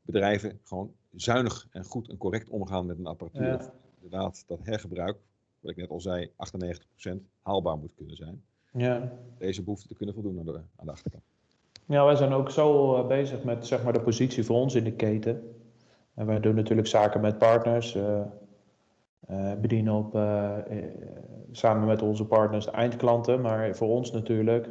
bedrijven 0.02 0.60
gewoon 0.62 0.92
zuinig 1.14 1.66
en 1.70 1.84
goed 1.84 2.08
en 2.08 2.16
correct 2.16 2.48
omgaan 2.48 2.86
met 2.86 2.98
een 2.98 3.06
apparatuur. 3.06 3.46
Ja. 3.46 3.74
Inderdaad, 4.06 4.44
dat 4.46 4.58
hergebruik, 4.62 5.16
wat 5.60 5.70
ik 5.70 5.76
net 5.76 5.90
al 5.90 6.00
zei, 6.00 6.30
98% 6.30 6.30
haalbaar 7.42 7.78
moet 7.78 7.94
kunnen 7.96 8.16
zijn. 8.16 8.42
Ja. 8.72 9.12
Deze 9.38 9.62
behoefte 9.62 9.88
te 9.88 9.94
kunnen 9.94 10.14
voldoen 10.14 10.38
aan 10.38 10.44
de, 10.44 10.60
aan 10.76 10.86
de 10.86 10.92
achterkant. 10.92 11.22
Ja, 11.86 12.04
wij 12.04 12.16
zijn 12.16 12.32
ook 12.32 12.50
zo 12.50 12.98
uh, 12.98 13.06
bezig 13.06 13.44
met 13.44 13.66
zeg 13.66 13.82
maar, 13.82 13.92
de 13.92 14.00
positie 14.00 14.44
voor 14.44 14.56
ons 14.56 14.74
in 14.74 14.84
de 14.84 14.92
keten. 14.92 15.54
En 16.14 16.26
wij 16.26 16.40
doen 16.40 16.54
natuurlijk 16.54 16.88
zaken 16.88 17.20
met 17.20 17.38
partners. 17.38 17.94
Uh, 17.94 18.20
uh, 19.30 19.54
bedienen 19.54 19.94
op, 19.94 20.12
samen 21.50 21.86
met 21.86 22.02
onze 22.02 22.24
partners 22.24 22.64
de 22.64 22.70
eindklanten. 22.70 23.40
Maar 23.40 23.76
voor 23.76 23.88
ons 23.88 24.12
natuurlijk 24.12 24.68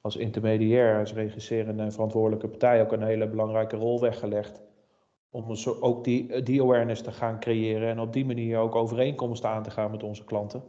als 0.00 0.16
intermediair, 0.16 0.98
als 0.98 1.12
regisserende 1.12 1.82
en 1.82 1.92
verantwoordelijke 1.92 2.48
partij 2.48 2.82
ook 2.82 2.92
een 2.92 3.02
hele 3.02 3.28
belangrijke 3.28 3.76
rol 3.76 4.00
weggelegd. 4.00 4.60
Om 5.36 5.54
zo 5.54 5.76
ook 5.80 6.04
die, 6.04 6.42
die 6.42 6.62
awareness 6.62 7.02
te 7.02 7.12
gaan 7.12 7.40
creëren 7.40 7.88
en 7.88 8.00
op 8.00 8.12
die 8.12 8.26
manier 8.26 8.58
ook 8.58 8.74
overeenkomsten 8.74 9.50
aan 9.50 9.62
te 9.62 9.70
gaan 9.70 9.90
met 9.90 10.02
onze 10.02 10.24
klanten. 10.24 10.62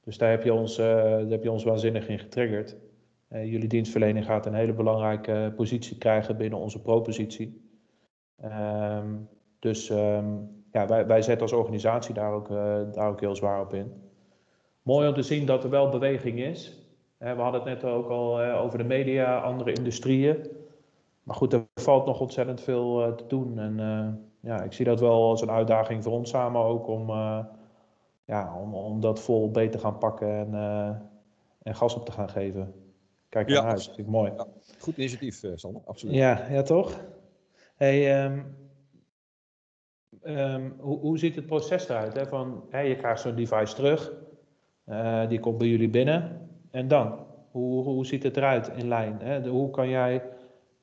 Dus 0.00 0.18
daar 0.18 0.30
heb 0.30 0.42
je 0.42 0.52
ons, 0.52 0.76
daar 0.76 1.18
heb 1.18 1.42
je 1.42 1.50
ons 1.50 1.64
waanzinnig 1.64 2.08
in 2.08 2.18
getriggerd. 2.18 2.76
Uh, 3.30 3.44
jullie 3.44 3.68
dienstverlening 3.68 4.24
gaat 4.24 4.46
een 4.46 4.54
hele 4.54 4.72
belangrijke 4.72 5.52
positie 5.56 5.98
krijgen 5.98 6.36
binnen 6.36 6.58
onze 6.58 6.82
propositie. 6.82 7.68
Um, 8.44 9.28
dus 9.58 9.90
um, 9.90 10.48
ja, 10.72 10.86
wij, 10.86 11.06
wij 11.06 11.22
zetten 11.22 11.42
als 11.42 11.52
organisatie 11.52 12.14
daar 12.14 12.32
ook, 12.32 12.48
daar 12.94 13.08
ook 13.08 13.20
heel 13.20 13.36
zwaar 13.36 13.60
op 13.60 13.74
in. 13.74 13.92
Mooi 14.82 15.08
om 15.08 15.14
te 15.14 15.22
zien 15.22 15.46
dat 15.46 15.64
er 15.64 15.70
wel 15.70 15.88
beweging 15.88 16.40
is. 16.40 16.78
We 17.18 17.26
hadden 17.26 17.60
het 17.60 17.64
net 17.64 17.84
ook 17.84 18.08
al 18.08 18.40
over 18.42 18.78
de 18.78 18.84
media, 18.84 19.40
andere 19.40 19.72
industrieën. 19.72 20.46
Maar 21.24 21.36
goed, 21.36 21.52
er 21.52 21.66
valt 21.74 22.06
nog 22.06 22.20
ontzettend 22.20 22.60
veel 22.60 23.14
te 23.14 23.26
doen. 23.26 23.58
En 23.58 23.76
ja, 24.40 24.62
ik 24.62 24.72
zie 24.72 24.84
dat 24.84 25.00
wel 25.00 25.30
als 25.30 25.42
een 25.42 25.50
uitdaging 25.50 26.02
voor 26.02 26.12
ons 26.12 26.30
samen 26.30 26.62
ook 26.62 26.86
om, 26.86 27.08
ja, 28.24 28.58
om, 28.60 28.74
om 28.74 29.00
dat 29.00 29.20
vol 29.20 29.50
beter 29.50 29.70
te 29.70 29.78
gaan 29.78 29.98
pakken 29.98 30.28
en, 30.28 30.54
en 31.62 31.74
gas 31.74 31.94
op 31.94 32.04
te 32.04 32.12
gaan 32.12 32.28
geven. 32.28 32.74
Kijk 33.28 33.48
naar 33.48 33.56
ja, 33.56 33.70
uit, 33.70 33.84
vind 33.84 33.98
ik 33.98 34.06
mooi. 34.06 34.32
Ja, 34.36 34.46
goed 34.78 34.96
initiatief, 34.96 35.42
Sander, 35.54 35.82
absoluut. 35.84 36.14
Ja, 36.14 36.46
ja 36.50 36.62
toch? 36.62 37.00
Hey, 37.74 38.24
um, 38.24 38.56
um, 40.22 40.74
hoe, 40.80 40.98
hoe 40.98 41.18
ziet 41.18 41.36
het 41.36 41.46
proces 41.46 41.88
eruit? 41.88 42.14
Hè? 42.14 42.26
Van, 42.26 42.64
hey, 42.68 42.88
je 42.88 42.96
krijgt 42.96 43.20
zo'n 43.20 43.34
device 43.34 43.74
terug, 43.74 44.12
uh, 44.86 45.28
die 45.28 45.40
komt 45.40 45.58
bij 45.58 45.66
jullie 45.66 45.90
binnen, 45.90 46.48
en 46.70 46.88
dan? 46.88 47.26
Hoe, 47.50 47.84
hoe 47.84 48.06
ziet 48.06 48.22
het 48.22 48.36
eruit 48.36 48.68
in 48.76 48.88
lijn? 48.88 49.18
Hè? 49.20 49.40
De, 49.40 49.48
hoe 49.48 49.70
kan 49.70 49.88
jij 49.88 50.22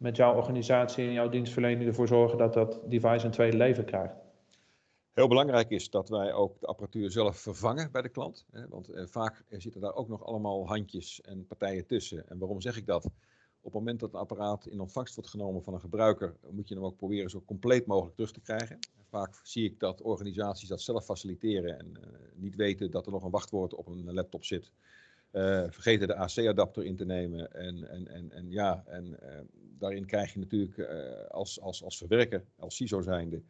met 0.01 0.15
jouw 0.15 0.35
organisatie 0.35 1.05
en 1.05 1.13
jouw 1.13 1.29
dienstverlening 1.29 1.87
ervoor 1.87 2.07
zorgen 2.07 2.37
dat 2.37 2.53
dat 2.53 2.79
device 2.85 3.25
een 3.25 3.31
tweede 3.31 3.57
leven 3.57 3.85
krijgt? 3.85 4.15
Heel 5.11 5.27
belangrijk 5.27 5.69
is 5.69 5.89
dat 5.89 6.09
wij 6.09 6.33
ook 6.33 6.59
de 6.59 6.65
apparatuur 6.65 7.11
zelf 7.11 7.37
vervangen 7.37 7.91
bij 7.91 8.01
de 8.01 8.09
klant. 8.09 8.45
Want 8.69 8.89
eh, 8.89 9.05
vaak 9.05 9.43
zitten 9.49 9.81
daar 9.81 9.93
ook 9.93 10.07
nog 10.07 10.25
allemaal 10.25 10.67
handjes 10.67 11.21
en 11.21 11.47
partijen 11.47 11.85
tussen. 11.85 12.29
En 12.29 12.37
waarom 12.37 12.61
zeg 12.61 12.77
ik 12.77 12.85
dat? 12.85 13.05
Op 13.05 13.11
het 13.63 13.73
moment 13.73 13.99
dat 13.99 14.13
een 14.13 14.19
apparaat 14.19 14.65
in 14.65 14.79
ontvangst 14.79 15.15
wordt 15.15 15.29
genomen 15.29 15.63
van 15.63 15.73
een 15.73 15.79
gebruiker, 15.79 16.35
moet 16.49 16.67
je 16.67 16.75
hem 16.75 16.83
ook 16.83 16.97
proberen 16.97 17.29
zo 17.29 17.43
compleet 17.45 17.85
mogelijk 17.85 18.15
terug 18.15 18.31
te 18.31 18.41
krijgen. 18.41 18.79
Vaak 19.09 19.39
zie 19.43 19.65
ik 19.65 19.79
dat 19.79 20.01
organisaties 20.01 20.67
dat 20.67 20.81
zelf 20.81 21.05
faciliteren 21.05 21.79
en 21.79 21.87
uh, 21.97 22.03
niet 22.35 22.55
weten 22.55 22.91
dat 22.91 23.05
er 23.05 23.11
nog 23.11 23.23
een 23.23 23.31
wachtwoord 23.31 23.73
op 23.73 23.87
een 23.87 24.13
laptop 24.13 24.45
zit. 24.45 24.71
Uh, 25.31 25.63
vergeten 25.69 26.07
de 26.07 26.15
AC-adapter 26.15 26.85
in 26.85 26.95
te 26.95 27.05
nemen. 27.05 27.53
En, 27.53 27.89
en, 27.89 28.07
en, 28.07 28.31
en 28.31 28.49
ja, 28.49 28.83
en 28.87 29.05
uh, 29.05 29.39
daarin 29.77 30.05
krijg 30.05 30.33
je 30.33 30.39
natuurlijk 30.39 30.77
uh, 30.77 30.87
als, 31.27 31.61
als, 31.61 31.83
als 31.83 31.97
verwerker, 31.97 32.43
als 32.59 32.75
CISO 32.75 33.01
zijnde, 33.01 33.41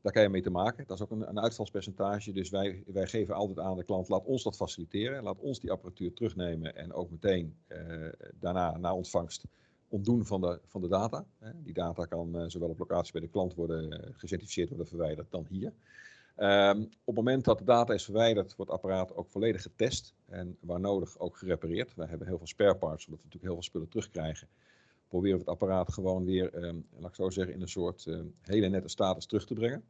daar 0.00 0.12
kan 0.12 0.22
je 0.22 0.28
mee 0.28 0.42
te 0.42 0.50
maken. 0.50 0.86
Dat 0.86 0.96
is 0.96 1.02
ook 1.02 1.10
een, 1.10 1.28
een 1.28 1.40
uitvalspercentage. 1.40 2.32
Dus 2.32 2.50
wij, 2.50 2.82
wij 2.86 3.06
geven 3.06 3.34
altijd 3.34 3.58
aan 3.58 3.76
de 3.76 3.84
klant, 3.84 4.08
laat 4.08 4.24
ons 4.24 4.42
dat 4.42 4.56
faciliteren. 4.56 5.22
Laat 5.22 5.38
ons 5.38 5.60
die 5.60 5.70
apparatuur 5.70 6.12
terugnemen 6.12 6.76
en 6.76 6.92
ook 6.92 7.10
meteen 7.10 7.56
daarna, 8.40 8.76
na 8.76 8.94
ontvangst, 8.94 9.44
ontdoen 9.88 10.26
van 10.26 10.40
de, 10.40 10.60
van 10.66 10.80
de 10.80 10.88
data. 10.88 11.26
Die 11.62 11.74
data 11.74 12.04
kan 12.04 12.50
zowel 12.50 12.68
op 12.68 12.78
locatie 12.78 13.12
bij 13.12 13.20
de 13.20 13.28
klant 13.28 13.54
worden 13.54 14.14
gecertificeerd 14.16 14.68
worden 14.68 14.86
verwijderd 14.86 15.30
dan 15.30 15.46
hier. 15.48 15.72
Um, 16.38 16.82
op 16.82 17.06
het 17.06 17.14
moment 17.14 17.44
dat 17.44 17.58
de 17.58 17.64
data 17.64 17.94
is 17.94 18.04
verwijderd, 18.04 18.56
wordt 18.56 18.72
het 18.72 18.80
apparaat 18.80 19.14
ook 19.14 19.28
volledig 19.28 19.62
getest 19.62 20.14
en 20.26 20.56
waar 20.60 20.80
nodig 20.80 21.18
ook 21.18 21.36
gerepareerd. 21.36 21.94
Wij 21.94 22.06
hebben 22.06 22.26
heel 22.26 22.38
veel 22.38 22.46
spare 22.46 22.76
parts, 22.76 23.06
omdat 23.06 23.20
we 23.20 23.26
natuurlijk 23.26 23.44
heel 23.44 23.52
veel 23.52 23.62
spullen 23.62 23.88
terugkrijgen 23.88 24.48
proberen 25.08 25.36
we 25.36 25.44
het 25.44 25.52
apparaat 25.52 25.92
gewoon 25.92 26.24
weer, 26.24 26.54
eh, 26.54 26.72
laat 26.98 27.08
ik 27.08 27.14
zo 27.14 27.30
zeggen, 27.30 27.54
in 27.54 27.60
een 27.60 27.68
soort 27.68 28.06
eh, 28.06 28.20
hele 28.40 28.68
nette 28.68 28.88
status 28.88 29.26
terug 29.26 29.46
te 29.46 29.54
brengen. 29.54 29.84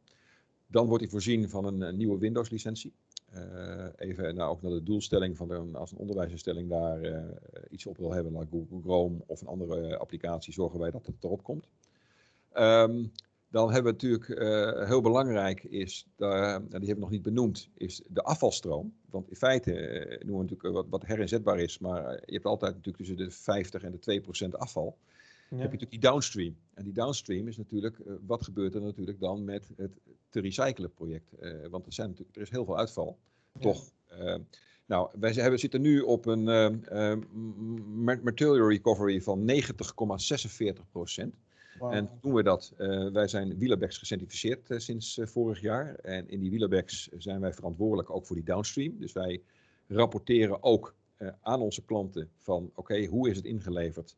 Dan 0.67 0.87
wordt 0.87 1.03
hij 1.03 1.11
voorzien 1.11 1.49
van 1.49 1.65
een, 1.65 1.81
een 1.81 1.97
nieuwe 1.97 2.17
Windows 2.17 2.49
licentie. 2.49 2.93
Uh, 3.35 3.85
even 3.95 4.35
nou, 4.35 4.51
ook 4.51 4.61
naar 4.61 4.71
de 4.71 4.83
doelstelling 4.83 5.37
van 5.37 5.47
de, 5.47 5.69
als 5.73 5.91
een 5.91 5.97
onderwijsinstelling 5.97 6.69
daar 6.69 7.01
uh, 7.01 7.23
iets 7.69 7.85
op 7.85 7.97
wil 7.97 8.13
hebben, 8.13 8.37
like 8.37 8.47
Google 8.51 8.81
Chrome 8.81 9.17
of 9.25 9.41
een 9.41 9.47
andere 9.47 9.97
applicatie, 9.97 10.53
zorgen 10.53 10.79
wij 10.79 10.91
dat 10.91 11.05
het 11.05 11.23
erop 11.23 11.43
komt. 11.43 11.67
Um, 12.53 13.11
dan 13.49 13.71
hebben 13.73 13.97
we 13.97 14.07
natuurlijk, 14.07 14.27
uh, 14.41 14.87
heel 14.87 15.01
belangrijk 15.01 15.63
is, 15.63 16.07
de, 16.15 16.25
nou, 16.25 16.59
die 16.61 16.69
hebben 16.69 16.95
we 16.95 16.99
nog 16.99 17.09
niet 17.09 17.21
benoemd, 17.21 17.69
is 17.73 18.01
de 18.07 18.23
afvalstroom. 18.23 18.93
Want 19.09 19.29
in 19.29 19.35
feite 19.35 19.71
uh, 19.71 20.05
noemen 20.09 20.45
we 20.45 20.51
natuurlijk 20.51 20.73
wat, 20.73 20.85
wat 20.89 21.05
herinzetbaar 21.05 21.59
is, 21.59 21.79
maar 21.79 22.11
je 22.11 22.33
hebt 22.33 22.45
altijd 22.45 22.71
natuurlijk 22.71 22.97
tussen 22.97 23.17
de 23.17 23.31
50 23.31 23.83
en 23.83 23.91
de 23.91 23.99
2 23.99 24.21
procent 24.21 24.57
afval. 24.57 24.97
Dan 25.49 25.59
heb 25.59 25.71
je 25.71 25.77
natuurlijk 25.77 26.01
die 26.01 26.11
downstream. 26.11 26.55
En 26.73 26.83
die 26.83 26.93
downstream 26.93 27.47
is 27.47 27.57
natuurlijk, 27.57 27.97
wat 28.25 28.43
gebeurt 28.43 28.75
er 28.75 28.81
natuurlijk 28.81 29.19
dan 29.19 29.43
met 29.43 29.69
het 29.75 29.91
te 30.29 30.39
recyclen 30.39 30.93
project? 30.93 31.31
want 31.69 31.85
er, 31.85 31.93
zijn 31.93 32.09
natuurlijk, 32.09 32.35
er 32.35 32.41
is 32.41 32.49
heel 32.49 32.65
veel 32.65 32.77
uitval, 32.77 33.17
ja. 33.53 33.59
toch? 33.59 33.91
nou, 34.85 35.09
wij 35.19 35.31
hebben, 35.31 35.59
zitten 35.59 35.81
nu 35.81 36.01
op 36.01 36.25
een 36.25 36.43
material 38.23 38.69
recovery 38.69 39.21
van 39.21 39.51
90,46 39.51 40.89
procent. 40.91 41.35
En 41.79 42.07
hoe 42.07 42.19
doen 42.21 42.33
we 42.33 42.43
dat? 42.43 42.73
wij 43.13 43.27
zijn 43.27 43.57
Wheelerbags 43.57 43.97
gecertificeerd 43.97 44.73
sinds 44.77 45.19
vorig 45.23 45.61
jaar. 45.61 45.95
En 45.95 46.29
in 46.29 46.39
die 46.39 46.49
Wheelerbags 46.49 47.09
zijn 47.17 47.41
wij 47.41 47.53
verantwoordelijk 47.53 48.09
ook 48.09 48.25
voor 48.25 48.35
die 48.35 48.45
downstream. 48.45 48.99
Dus 48.99 49.13
wij 49.13 49.41
rapporteren 49.87 50.63
ook 50.63 50.95
aan 51.41 51.61
onze 51.61 51.85
klanten 51.85 52.29
van 52.37 52.71
oké, 52.75 53.05
hoe 53.05 53.29
is 53.29 53.35
het 53.35 53.45
ingeleverd? 53.45 54.15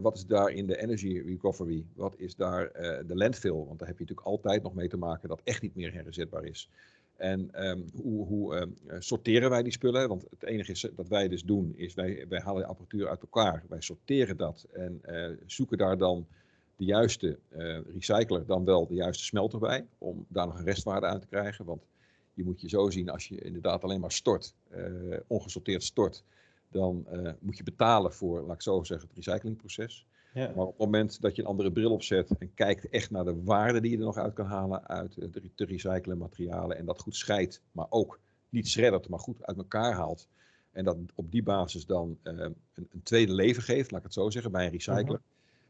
Wat 0.00 0.16
is 0.16 0.26
daar 0.26 0.50
in 0.50 0.66
de 0.66 0.80
energy 0.80 1.22
recovery? 1.26 1.84
Wat 1.94 2.14
is 2.16 2.36
daar 2.36 2.72
de 3.06 3.16
landfill? 3.16 3.64
Want 3.64 3.78
daar 3.78 3.88
heb 3.88 3.98
je 3.98 4.04
natuurlijk 4.04 4.26
altijd 4.26 4.62
nog 4.62 4.74
mee 4.74 4.88
te 4.88 4.96
maken 4.96 5.28
dat 5.28 5.40
echt 5.44 5.62
niet 5.62 5.74
meer 5.74 5.92
herinzetbaar 5.92 6.44
is. 6.44 6.68
En 7.16 7.68
um, 7.68 7.84
hoe, 8.02 8.26
hoe 8.26 8.56
um, 8.56 8.76
sorteren 8.98 9.50
wij 9.50 9.62
die 9.62 9.72
spullen? 9.72 10.08
Want 10.08 10.26
het 10.30 10.42
enige 10.42 10.70
is, 10.70 10.88
dat 10.96 11.08
wij 11.08 11.28
dus 11.28 11.44
doen, 11.44 11.72
is 11.76 11.94
wij, 11.94 12.26
wij 12.28 12.40
halen 12.40 12.62
de 12.62 12.68
apparatuur 12.68 13.08
uit 13.08 13.22
elkaar. 13.22 13.64
Wij 13.68 13.80
sorteren 13.80 14.36
dat 14.36 14.66
en 14.72 15.00
zoeken 15.46 15.78
daar 15.78 15.98
dan 15.98 16.26
de 16.76 16.84
juiste 16.84 17.38
recycler, 17.94 18.46
dan 18.46 18.64
wel 18.64 18.86
de 18.86 18.94
juiste 18.94 19.24
smelter 19.24 19.58
bij. 19.58 19.86
Om 19.98 20.24
daar 20.28 20.46
nog 20.46 20.58
een 20.58 20.64
restwaarde 20.64 21.06
aan 21.06 21.20
te 21.20 21.26
krijgen. 21.26 21.64
Want 21.64 21.82
je 22.34 22.44
moet 22.44 22.60
je 22.60 22.68
zo 22.68 22.90
zien, 22.90 23.08
als 23.08 23.28
je 23.28 23.40
inderdaad 23.40 23.82
alleen 23.82 24.00
maar 24.00 24.12
stort, 24.12 24.54
ongesorteerd 25.26 25.82
stort 25.82 26.24
dan 26.72 27.06
uh, 27.12 27.30
moet 27.40 27.56
je 27.56 27.62
betalen 27.62 28.12
voor, 28.12 28.42
laat 28.42 28.54
ik 28.54 28.62
zo 28.62 28.82
zeggen, 28.84 29.08
het 29.08 29.16
recyclingproces. 29.16 30.06
Ja. 30.34 30.52
Maar 30.56 30.64
op 30.64 30.70
het 30.70 30.78
moment 30.78 31.20
dat 31.20 31.36
je 31.36 31.42
een 31.42 31.48
andere 31.48 31.72
bril 31.72 31.92
opzet 31.92 32.30
en 32.38 32.54
kijkt 32.54 32.88
echt 32.88 33.10
naar 33.10 33.24
de 33.24 33.42
waarde 33.42 33.80
die 33.80 33.90
je 33.90 33.96
er 33.96 34.04
nog 34.04 34.16
uit 34.16 34.34
kan 34.34 34.46
halen 34.46 34.88
uit 34.88 35.14
de 35.14 35.50
te 35.54 35.64
recyclen 35.64 36.18
materialen 36.18 36.76
en 36.76 36.86
dat 36.86 37.00
goed 37.00 37.16
scheidt, 37.16 37.62
maar 37.72 37.86
ook 37.88 38.20
niet 38.48 38.68
shreddert, 38.68 39.08
maar 39.08 39.18
goed 39.18 39.46
uit 39.46 39.56
elkaar 39.56 39.92
haalt. 39.92 40.28
En 40.70 40.84
dat 40.84 40.96
op 41.14 41.30
die 41.30 41.42
basis 41.42 41.86
dan 41.86 42.18
uh, 42.22 42.32
een, 42.32 42.56
een, 42.74 43.02
tweede 43.02 43.32
leven 43.32 43.62
geeft, 43.62 43.90
laat 43.90 44.00
ik 44.00 44.06
het 44.06 44.14
zo 44.14 44.30
zeggen, 44.30 44.52
bij 44.52 44.64
een 44.64 44.70
recycler. 44.70 45.02
Uh-huh. 45.02 45.20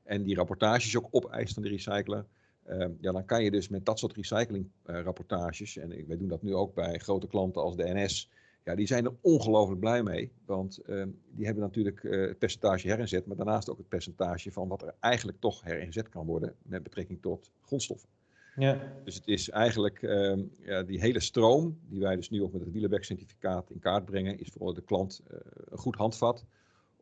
En 0.03 0.23
die 0.23 0.35
rapportages 0.35 0.97
ook 0.97 1.09
opeist 1.11 1.55
van 1.55 1.63
de 1.63 1.69
recycler. 1.69 2.27
Uh, 2.69 2.87
ja, 3.01 3.13
dan 3.13 3.25
kan 3.25 3.45
je 3.45 3.51
dus 3.51 3.69
met 3.69 3.85
dat 3.85 3.99
soort 3.99 4.17
recyclingrapportages, 4.17 5.77
en 5.77 6.07
wij 6.07 6.17
doen 6.17 6.29
dat 6.29 6.43
nu 6.43 6.55
ook 6.55 6.75
bij 6.75 6.99
grote 6.99 7.27
klanten 7.27 7.63
als 7.63 7.77
de 7.77 7.95
NS, 7.95 8.31
ja, 8.65 8.75
die 8.75 8.87
zijn 8.87 9.05
er 9.05 9.15
ongelooflijk 9.21 9.81
blij 9.81 10.03
mee. 10.03 10.33
Want 10.45 10.79
uh, 10.87 11.05
die 11.31 11.45
hebben 11.45 11.63
natuurlijk 11.63 12.03
uh, 12.03 12.29
het 12.29 12.39
percentage 12.39 12.89
herinzet, 12.89 13.27
maar 13.27 13.37
daarnaast 13.37 13.71
ook 13.71 13.79
het 13.79 13.89
percentage 13.89 14.53
van 14.53 14.69
wat 14.69 14.83
er 14.83 14.95
eigenlijk 15.01 15.41
toch 15.41 15.63
herinzet 15.63 16.09
kan 16.09 16.27
worden 16.27 16.55
met 16.63 16.83
betrekking 16.83 17.23
tot 17.23 17.51
grondstoffen. 17.61 18.09
Ja. 18.57 18.93
Dus 19.05 19.15
het 19.15 19.27
is 19.27 19.51
eigenlijk 19.51 20.03
uh, 20.03 20.39
ja, 20.59 20.83
die 20.83 21.01
hele 21.01 21.21
stroom, 21.21 21.79
die 21.89 22.01
wij 22.01 22.17
dus 22.17 22.31
nu 22.31 22.43
ook 22.43 22.53
met 22.53 22.61
het 22.61 22.73
Wielerberg-certificaat 22.73 23.71
in 23.71 23.79
kaart 23.79 24.05
brengen, 24.05 24.39
is 24.39 24.51
voor 24.57 24.75
de 24.75 24.83
klant 24.83 25.23
eh, 25.27 25.39
een 25.65 25.79
goed 25.79 25.97
handvat 25.97 26.45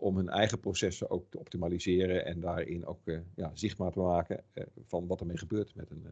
om 0.01 0.17
hun 0.17 0.29
eigen 0.29 0.61
processen 0.61 1.11
ook 1.11 1.25
te 1.31 1.39
optimaliseren 1.39 2.25
en 2.25 2.41
daarin 2.41 2.87
ook 2.87 3.01
ja, 3.35 3.51
zichtbaar 3.55 3.93
te 3.93 4.01
maken 4.01 4.43
van 4.87 5.07
wat 5.07 5.21
ermee 5.21 5.39
gebeurt 5.39 5.75
met 5.75 5.91
een 5.91 6.07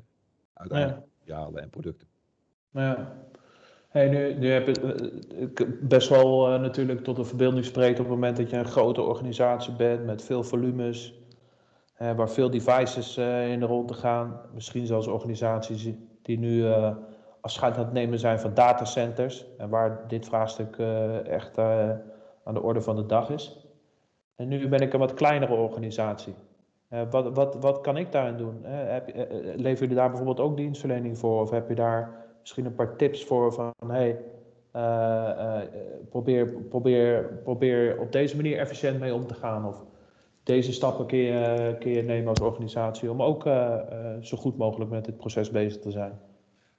uiteindelijk 0.53 1.07
materialen 1.19 1.63
en 1.63 1.71
producten. 1.71 2.09
Ja. 2.71 3.13
Hey, 3.89 4.09
nu, 4.09 4.35
nu 4.35 4.51
heb 4.51 4.67
je 4.67 5.55
uh, 5.59 5.69
best 5.81 6.09
wel 6.09 6.53
uh, 6.53 6.61
natuurlijk 6.61 7.05
tot 7.05 7.17
de 7.17 7.25
verbeelding 7.25 7.65
spreekt 7.65 7.99
op 7.99 8.05
het 8.05 8.15
moment 8.15 8.37
dat 8.37 8.51
je 8.51 8.57
een 8.57 8.65
grote 8.65 9.03
organisatie 9.03 9.73
bent 9.73 10.05
met 10.05 10.23
veel 10.23 10.43
volumes, 10.43 11.15
uh, 12.01 12.17
waar 12.17 12.31
veel 12.31 12.51
devices 12.51 13.17
in 13.51 13.61
de 13.61 13.67
ronde 13.67 13.95
gaan. 13.95 14.41
Misschien 14.55 14.87
zelfs 14.87 15.07
organisaties 15.07 15.89
die 16.23 16.39
nu 16.39 16.65
afscheid 17.41 17.77
aan 17.77 17.85
het 17.85 17.93
nemen 17.93 18.19
zijn 18.19 18.41
van 18.41 18.55
datacenters 18.55 19.47
en 19.59 19.69
waar 19.69 20.09
dit 20.09 20.27
vraagstuk 20.27 20.77
echt 21.25 21.59
aan 21.59 22.55
de 22.55 22.63
orde 22.63 22.81
van 22.81 22.97
de 22.97 23.07
dag 23.07 23.31
is. 23.31 23.68
En 24.39 24.49
nu 24.49 24.69
ben 24.69 24.81
ik 24.81 24.93
een 24.93 24.99
wat 24.99 25.15
kleinere 25.15 25.55
organisatie. 25.55 26.35
wat, 27.11 27.35
wat, 27.35 27.55
wat 27.55 27.81
kan 27.81 27.97
ik 27.97 28.13
daarin 28.13 28.37
doen? 28.37 28.65
heb, 28.65 29.13
lever 29.57 29.81
jullie 29.81 29.97
daar 29.97 30.09
bijvoorbeeld 30.09 30.41
ook 30.41 30.57
dienstverlening 30.57 31.19
voor 31.19 31.41
of 31.41 31.51
heb 31.51 31.69
je 31.69 31.75
daar 31.75 32.27
misschien 32.41 32.65
een 32.65 32.75
paar 32.75 32.97
tips 32.97 33.25
voor 33.25 33.53
van 33.53 33.73
hey, 33.87 34.19
uh, 34.77 35.61
probeer, 36.09 36.53
probeer, 36.53 37.41
probeer 37.43 38.01
op 38.01 38.13
deze 38.13 38.37
manier 38.37 38.59
efficiënt 38.59 38.99
mee 38.99 39.15
om 39.15 39.27
te 39.27 39.35
gaan. 39.35 39.67
Of 39.67 39.85
deze 40.43 40.73
stappen 40.73 41.07
kun 41.07 41.19
je, 41.19 41.77
kun 41.79 41.91
je 41.91 42.03
nemen 42.03 42.29
als 42.29 42.41
organisatie 42.41 43.11
om 43.11 43.23
ook 43.23 43.47
uh, 43.47 43.77
zo 44.21 44.37
goed 44.37 44.57
mogelijk 44.57 44.91
met 44.91 45.05
dit 45.05 45.17
proces 45.17 45.51
bezig 45.51 45.81
te 45.81 45.91
zijn. 45.91 46.21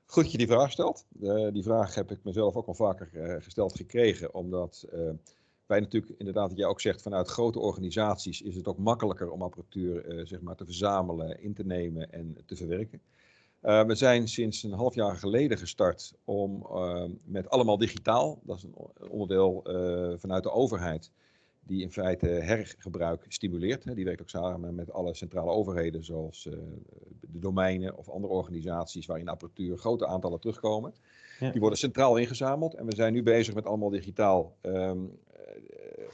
Goed 0.06 0.24
dat 0.24 0.32
je 0.32 0.38
die 0.38 0.48
vraag 0.48 0.72
stelt. 0.72 1.06
die 1.52 1.64
vraag 1.64 1.96
heb 1.96 2.12
ik 2.12 2.20
mezelf 2.24 2.56
ook 2.56 2.68
al 2.68 2.74
vaker 2.74 3.10
gesteld 3.42 3.76
gekregen, 3.76 4.34
omdat 4.34 4.88
wij 5.70 5.80
natuurlijk 5.80 6.14
inderdaad, 6.18 6.50
wat 6.50 6.58
jij 6.58 6.68
ook 6.68 6.82
zegt, 6.82 7.02
vanuit 7.02 7.28
grote 7.28 7.60
organisaties 7.60 8.42
is 8.42 8.56
het 8.56 8.68
ook 8.68 8.78
makkelijker 8.78 9.32
om 9.32 9.42
apparatuur 9.42 10.22
zeg 10.28 10.42
maar, 10.42 10.56
te 10.56 10.66
verzamelen, 10.66 11.42
in 11.42 11.54
te 11.54 11.66
nemen 11.66 12.12
en 12.12 12.38
te 12.46 12.56
verwerken. 12.56 13.02
Uh, 13.62 13.84
we 13.84 13.96
zijn 13.96 14.28
sinds 14.28 14.64
een 14.64 14.72
half 14.72 14.96
jaar 14.96 15.16
geleden 15.16 15.58
gestart 15.58 16.14
om 16.24 16.68
uh, 16.72 17.04
met 17.24 17.50
allemaal 17.50 17.78
digitaal, 17.78 18.40
dat 18.44 18.58
is 18.58 18.64
een 18.64 18.76
onderdeel 19.10 19.62
vanuit 20.18 20.44
de 20.44 20.52
overheid, 20.52 21.12
die 21.70 21.82
in 21.82 21.92
feite 21.92 22.28
hergebruik 22.28 23.26
stimuleert. 23.28 23.96
Die 23.96 24.06
werkt 24.06 24.22
ook 24.22 24.30
samen 24.30 24.76
met 24.76 24.92
alle 24.92 25.14
centrale 25.14 25.52
overheden, 25.52 26.04
zoals 26.04 26.44
de 27.22 27.40
domeinen 27.40 27.98
of 27.98 28.10
andere 28.10 28.34
organisaties 28.34 29.06
waarin 29.06 29.28
apparatuur 29.28 29.78
grote 29.78 30.08
aantallen 30.08 30.40
terugkomen. 30.40 30.94
Ja. 31.40 31.52
Die 31.52 31.60
worden 31.60 31.80
centraal 31.80 32.18
ingezameld 32.18 32.74
en 32.74 32.86
we 32.86 32.96
zijn 32.96 33.14
nu 33.14 33.24
bezig 33.24 33.54
met 33.54 33.66
allemaal 33.66 33.90
digitaal, 33.90 34.56
um, 34.62 35.20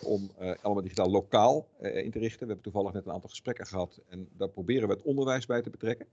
om 0.01 0.31
allemaal 0.37 0.83
digitaal 0.83 1.09
lokaal 1.09 1.67
in 1.79 2.11
te 2.11 2.19
richten. 2.19 2.39
We 2.39 2.53
hebben 2.53 2.63
toevallig 2.63 2.93
net 2.93 3.05
een 3.05 3.11
aantal 3.11 3.29
gesprekken 3.29 3.65
gehad 3.65 4.01
en 4.09 4.27
daar 4.37 4.49
proberen 4.49 4.87
we 4.87 4.93
het 4.93 5.03
onderwijs 5.03 5.45
bij 5.45 5.61
te 5.61 5.69
betrekken. 5.69 6.07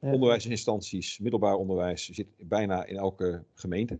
Ja. 0.00 0.12
Onderwijsinstanties, 0.12 1.18
middelbaar 1.18 1.54
onderwijs 1.54 2.08
zit 2.08 2.26
bijna 2.38 2.84
in 2.84 2.96
elke 2.96 3.42
gemeente. 3.54 3.98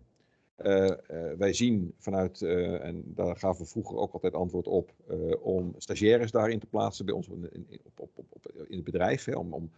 Uh, 0.64 0.84
uh, 0.84 0.92
wij 1.38 1.52
zien 1.52 1.94
vanuit, 1.98 2.40
uh, 2.40 2.84
en 2.84 3.02
daar 3.06 3.36
gaven 3.36 3.64
we 3.64 3.70
vroeger 3.70 3.96
ook 3.96 4.12
altijd 4.12 4.34
antwoord 4.34 4.66
op, 4.66 4.92
om 5.40 5.74
stagiaires 5.78 6.30
daarin 6.30 6.58
te 6.58 6.66
plaatsen 6.66 7.04
bij 7.04 7.14
ons 7.14 7.28
in, 7.28 7.48
in, 7.52 7.80
op, 7.96 8.10
op, 8.14 8.24
op, 8.28 8.52
in 8.68 8.76
het 8.76 8.84
bedrijf. 8.84 9.24
Hè, 9.24 9.36
om, 9.36 9.52
om 9.52 9.70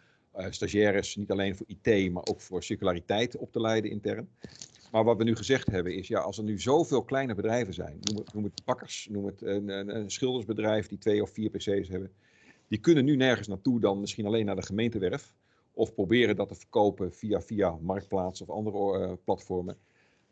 stagiaires 0.50 1.16
niet 1.16 1.30
alleen 1.30 1.56
voor 1.56 1.66
IT, 1.66 2.12
maar 2.12 2.26
ook 2.30 2.40
voor 2.40 2.62
circulariteit 2.62 3.36
op 3.36 3.52
te 3.52 3.60
leiden 3.60 3.90
intern. 3.90 4.28
Maar 4.92 5.04
wat 5.04 5.16
we 5.16 5.24
nu 5.24 5.36
gezegd 5.36 5.70
hebben 5.70 5.94
is, 5.94 6.08
ja, 6.08 6.20
als 6.20 6.38
er 6.38 6.44
nu 6.44 6.60
zoveel 6.60 7.02
kleine 7.02 7.34
bedrijven 7.34 7.74
zijn, 7.74 7.98
noem 8.00 8.16
het, 8.16 8.34
noem 8.34 8.44
het 8.44 8.64
bakkers, 8.64 9.08
noem 9.10 9.26
het 9.26 9.42
een, 9.42 9.68
een, 9.96 10.10
schildersbedrijf 10.10 10.86
die 10.88 10.98
twee 10.98 11.22
of 11.22 11.30
vier 11.30 11.50
PC's 11.50 11.88
hebben, 11.88 12.12
die 12.68 12.78
kunnen 12.78 13.04
nu 13.04 13.16
nergens 13.16 13.48
naartoe 13.48 13.80
dan 13.80 14.00
misschien 14.00 14.26
alleen 14.26 14.46
naar 14.46 14.56
de 14.56 14.66
gemeentewerf 14.66 15.34
of 15.72 15.94
proberen 15.94 16.36
dat 16.36 16.48
te 16.48 16.54
verkopen 16.54 17.12
via, 17.12 17.40
via 17.40 17.78
Marktplaats 17.80 18.42
of 18.42 18.50
andere 18.50 19.16
platformen, 19.24 19.76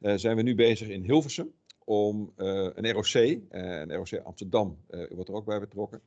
zijn 0.01 0.37
we 0.37 0.43
nu 0.43 0.55
bezig 0.55 0.89
in 0.89 1.03
Hilversum 1.03 1.53
om 1.85 2.33
uh, 2.37 2.69
een 2.75 2.93
ROC, 2.93 3.39
een 3.49 3.95
ROC 3.95 4.21
Amsterdam 4.25 4.77
wordt 5.11 5.29
er 5.29 5.35
ook 5.35 5.45
bij 5.45 5.61
betrokken, 5.61 6.01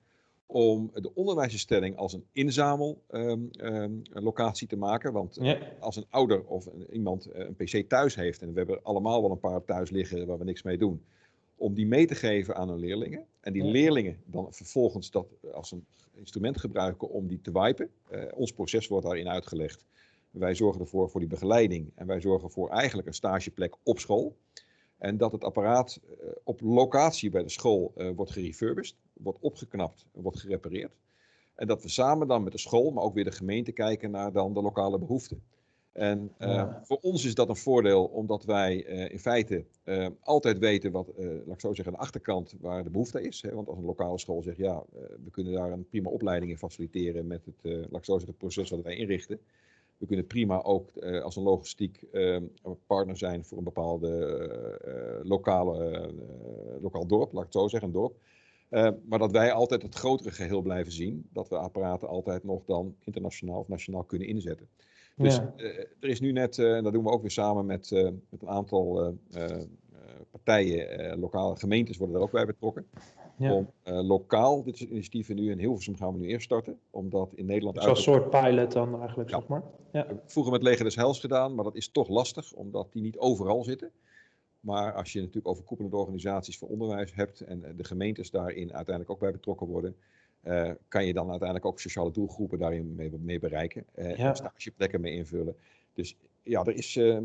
om 0.46 0.92
de 0.94 1.16
onderwijsinstelling 1.16 1.98
als 1.98 2.14
een 2.14 2.26
inzamellocatie 2.32 4.68
um, 4.68 4.72
um, 4.72 4.78
te 4.78 4.78
maken. 4.78 5.14
Want 5.14 5.38
ja. 5.42 5.58
als 5.80 5.96
een 5.96 6.06
ouder 6.10 6.44
of 6.44 6.66
een, 6.66 6.88
iemand 6.92 7.30
een 7.34 7.56
PC 7.56 7.90
thuis 7.90 8.16
heeft, 8.16 8.42
en 8.42 8.52
we 8.52 8.58
hebben 8.58 8.84
allemaal 8.84 9.22
wel 9.22 9.32
een 9.32 9.40
paar 9.40 9.64
thuis 9.64 9.90
liggen 9.90 10.28
waar 10.28 10.38
we 10.38 10.44
niks 10.44 10.64
mee 10.64 10.78
doen, 10.78 11.04
om 11.56 11.74
die 11.74 11.88
mee 11.88 12.06
te 12.06 12.16
geven 12.16 12.56
aan 12.56 12.70
hun 12.70 12.80
leerlingen. 12.80 13.26
En 13.40 13.54
die 13.54 13.64
leerlingen 13.64 14.18
dan 14.26 14.48
vervolgens 14.50 15.12
dat 15.12 15.26
als 15.54 15.72
een 15.72 15.86
instrument 16.14 16.60
gebruiken 16.60 17.10
om 17.10 17.28
die 17.28 17.42
te 17.42 17.52
wipen. 17.52 17.90
Uh, 18.12 18.24
ons 18.36 18.52
proces 18.52 18.88
wordt 18.88 19.06
daarin 19.06 19.30
uitgelegd. 19.30 19.86
Wij 20.34 20.56
zorgen 20.56 20.82
ervoor 20.82 21.10
voor 21.10 21.20
die 21.20 21.30
begeleiding 21.30 21.92
en 21.96 22.08
wij 22.08 22.22
zorgen 22.22 22.52
voor 22.52 22.70
eigenlijk 22.70 23.08
een 23.08 23.14
stageplek 23.14 23.76
op 23.84 24.00
school. 24.00 24.36
En 24.98 25.18
dat 25.18 25.32
het 25.32 25.44
apparaat 25.44 26.00
uh, 26.10 26.28
op 26.44 26.62
locatie 26.62 27.30
bij 27.30 27.44
de 27.44 27.50
school 27.50 27.94
uh, 27.98 28.10
wordt 28.16 28.32
gerefurbished, 28.32 28.96
wordt 29.14 29.40
opgeknapt, 29.42 30.06
wordt 30.12 30.40
gerepareerd. 30.40 30.94
En 31.56 31.68
dat 31.68 31.82
we 31.82 31.90
samen 31.90 32.28
dan 32.28 32.44
met 32.44 32.52
de 32.52 32.58
school, 32.58 32.92
maar 32.92 33.04
ook 33.04 33.14
weer 33.14 33.24
de 33.24 33.32
gemeente 33.32 33.72
kijken 33.72 34.12
naar 34.12 34.32
dan 34.32 34.54
de 34.54 34.62
lokale 34.62 35.00
behoeften. 35.00 35.44
En 35.92 36.32
uh, 36.40 36.48
ja. 36.48 36.82
voor 36.84 36.98
ons 37.02 37.26
is 37.26 37.36
dat 37.36 37.50
een 37.50 37.56
voordeel, 37.56 38.06
omdat 38.06 38.44
wij 38.44 38.86
uh, 38.86 39.12
in 39.12 39.20
feite 39.20 39.66
uh, 39.84 40.08
altijd 40.20 40.60
weten 40.60 40.92
wat, 40.92 41.08
laat 41.18 41.56
ik 41.56 41.60
zo 41.60 41.74
zeggen, 41.74 41.86
aan 41.86 42.00
de 42.00 42.06
achterkant 42.06 42.56
waar 42.60 42.84
de 42.84 42.90
behoefte 42.90 43.22
is. 43.22 43.42
Hè? 43.42 43.54
Want 43.54 43.68
als 43.68 43.78
een 43.78 43.86
lokale 43.86 44.20
school 44.20 44.42
zegt, 44.42 44.58
ja, 44.58 44.84
we 45.24 45.32
kunnen 45.32 45.54
daar 45.54 45.72
een 45.72 45.88
prima 45.88 46.10
opleiding 46.10 46.52
in 46.52 46.58
faciliteren 46.58 47.28
met 47.28 47.46
het, 47.46 47.74
laat 47.90 48.00
ik 48.00 48.06
zo 48.06 48.12
zeggen, 48.12 48.30
het 48.30 48.38
proces 48.38 48.70
wat 48.70 48.82
wij 48.82 48.96
inrichten. 48.96 49.40
We 49.98 50.06
kunnen 50.06 50.28
prima 50.28 50.62
ook 50.64 50.98
als 50.98 51.36
een 51.36 51.44
logistiek 51.44 52.06
partner 52.86 53.18
zijn 53.18 53.46
voor 53.46 53.58
een 53.58 53.64
bepaalde 53.64 55.22
lokale, 55.24 56.10
lokaal 56.82 57.08
dorp, 57.08 57.32
laat 57.32 57.44
ik 57.44 57.54
het 57.54 57.62
zo 57.62 57.68
zeggen, 57.68 57.90
een 57.90 57.96
dorp. 57.96 58.16
maar 59.06 59.20
dat 59.20 59.32
wij 59.32 59.52
altijd 59.52 59.82
het 59.82 59.96
grotere 59.96 60.32
geheel 60.32 60.62
blijven 60.62 60.92
zien, 60.92 61.28
dat 61.32 61.50
we 61.50 61.58
apparaten 61.58 62.08
altijd 62.08 62.44
nog 62.44 62.66
dan 62.66 62.96
internationaal 63.00 63.60
of 63.60 63.68
nationaal 63.68 64.04
kunnen 64.04 64.28
inzetten. 64.28 64.68
Dus 65.16 65.36
ja. 65.36 65.54
er 66.00 66.10
is 66.10 66.20
nu 66.20 66.32
net, 66.32 66.60
en 66.60 66.84
dat 66.84 66.94
doen 66.94 67.04
we 67.04 67.10
ook 67.10 67.22
weer 67.22 67.32
samen 67.32 67.66
met, 67.66 67.92
met 68.30 68.42
een 68.42 68.50
aantal 68.50 69.18
partijen, 70.32 71.20
lokale 71.20 71.56
gemeentes 71.56 71.98
worden 71.98 72.16
er 72.16 72.22
ook 72.22 72.32
bij 72.32 72.46
betrokken. 72.46 72.86
Ja. 73.38 73.54
Om 73.54 73.68
lokaal 73.84 74.64
dit 74.64 74.78
soort 74.78 74.90
initiatieven 74.90 75.36
nu 75.36 75.52
in 75.52 75.60
Hilversum 75.60 75.96
gaan 75.96 76.14
we 76.14 76.20
nu 76.20 76.28
eerst 76.28 76.46
starten. 76.46 76.80
Omdat 76.90 77.34
in 77.36 77.46
Nederland... 77.46 77.82
Zoals 77.82 78.04
soort 78.04 78.30
pilot 78.30 78.72
dan 78.72 79.00
eigenlijk, 79.00 79.30
zeg 79.30 79.48
maar. 79.48 79.64
Ja. 79.92 80.08
Vroeger 80.26 80.52
met 80.52 80.64
Leger 80.64 80.84
des 80.84 80.96
Hels 80.96 81.20
gedaan, 81.20 81.56
maar 81.56 81.64
dat 81.64 81.76
is 81.76 81.90
toch 81.90 82.08
lastig, 82.08 82.54
omdat 82.54 82.88
die 82.92 83.02
niet 83.02 83.18
overal 83.18 83.64
zitten. 83.64 83.92
Maar 84.60 84.94
als 84.94 85.14
je 85.14 85.20
natuurlijk 85.20 85.48
overkoepelende 85.48 85.98
organisaties 85.98 86.58
voor 86.58 86.68
onderwijs 86.68 87.14
hebt 87.14 87.42
en 87.42 87.74
de 87.76 87.84
gemeentes 87.84 88.32
daarin 88.32 88.74
uiteindelijk 88.74 89.10
ook 89.10 89.20
bij 89.20 89.32
betrokken 89.32 89.68
worden, 89.68 89.96
uh, 90.44 90.72
kan 90.88 91.06
je 91.06 91.14
dan 91.14 91.30
uiteindelijk 91.30 91.68
ook 91.68 91.80
sociale 91.80 92.12
doelgroepen 92.12 92.60
daarin 92.60 92.96
mee, 92.96 93.12
mee 93.20 93.40
bereiken. 93.40 93.86
Uh, 93.96 94.18
ja. 94.18 94.34
stageplekken 94.34 95.02
mee 95.02 95.14
invullen. 95.14 95.56
Dus 95.94 96.18
ja, 96.44 96.64
er 96.64 96.76
is, 96.76 96.96
uh, 96.96 97.16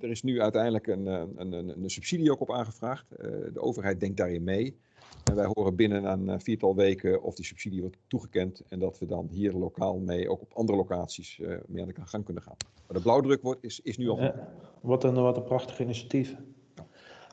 er 0.00 0.10
is 0.10 0.22
nu 0.22 0.40
uiteindelijk 0.40 0.86
een, 0.86 1.06
een, 1.06 1.52
een, 1.52 1.82
een, 1.82 1.90
subsidie 1.90 2.30
ook 2.30 2.40
op 2.40 2.52
aangevraagd. 2.52 3.08
de 3.52 3.60
overheid 3.60 4.00
denkt 4.00 4.16
daarin 4.16 4.44
mee. 4.44 4.76
En 5.24 5.34
wij 5.34 5.50
horen 5.52 5.76
binnen 5.76 6.04
een 6.04 6.40
viertal 6.40 6.74
weken 6.74 7.22
of 7.22 7.34
die 7.34 7.44
subsidie 7.44 7.80
wordt 7.80 7.96
toegekend. 8.06 8.62
En 8.68 8.78
dat 8.78 8.98
we 8.98 9.06
dan 9.06 9.28
hier 9.30 9.52
lokaal 9.52 9.98
mee, 9.98 10.30
ook 10.30 10.40
op 10.40 10.52
andere 10.54 10.78
locaties, 10.78 11.40
mee 11.66 11.82
aan 11.82 11.88
de 11.88 11.94
gang 12.04 12.24
kunnen 12.24 12.42
gaan. 12.42 12.56
Maar 12.86 12.96
de 12.96 13.02
blauwdruk 13.02 13.42
wordt, 13.42 13.64
is, 13.64 13.80
is 13.80 13.96
nu 13.96 14.08
al. 14.08 14.20
Ja, 14.20 14.48
wat, 14.80 15.04
een, 15.04 15.14
wat 15.14 15.36
een 15.36 15.44
prachtig 15.44 15.80
initiatief. 15.80 16.36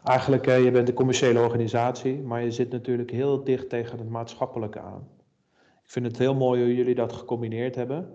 Eigenlijk, 0.04 0.46
je 0.46 0.72
bent 0.72 0.88
een 0.88 0.94
commerciële 0.94 1.40
organisatie, 1.40 2.18
maar 2.20 2.44
je 2.44 2.52
zit 2.52 2.72
natuurlijk 2.72 3.12
heel 3.12 3.44
dicht 3.44 3.70
tegen 3.70 3.98
het 3.98 4.10
maatschappelijke 4.10 4.80
aan. 4.80 5.08
Ik 5.84 5.94
vind 5.94 6.06
het 6.06 6.18
heel 6.18 6.36
mooi 6.36 6.63
hoe 6.63 6.76
jullie 6.76 6.96
dat 6.96 7.13
gecombineerd 7.13 7.76
hebben. 7.76 8.10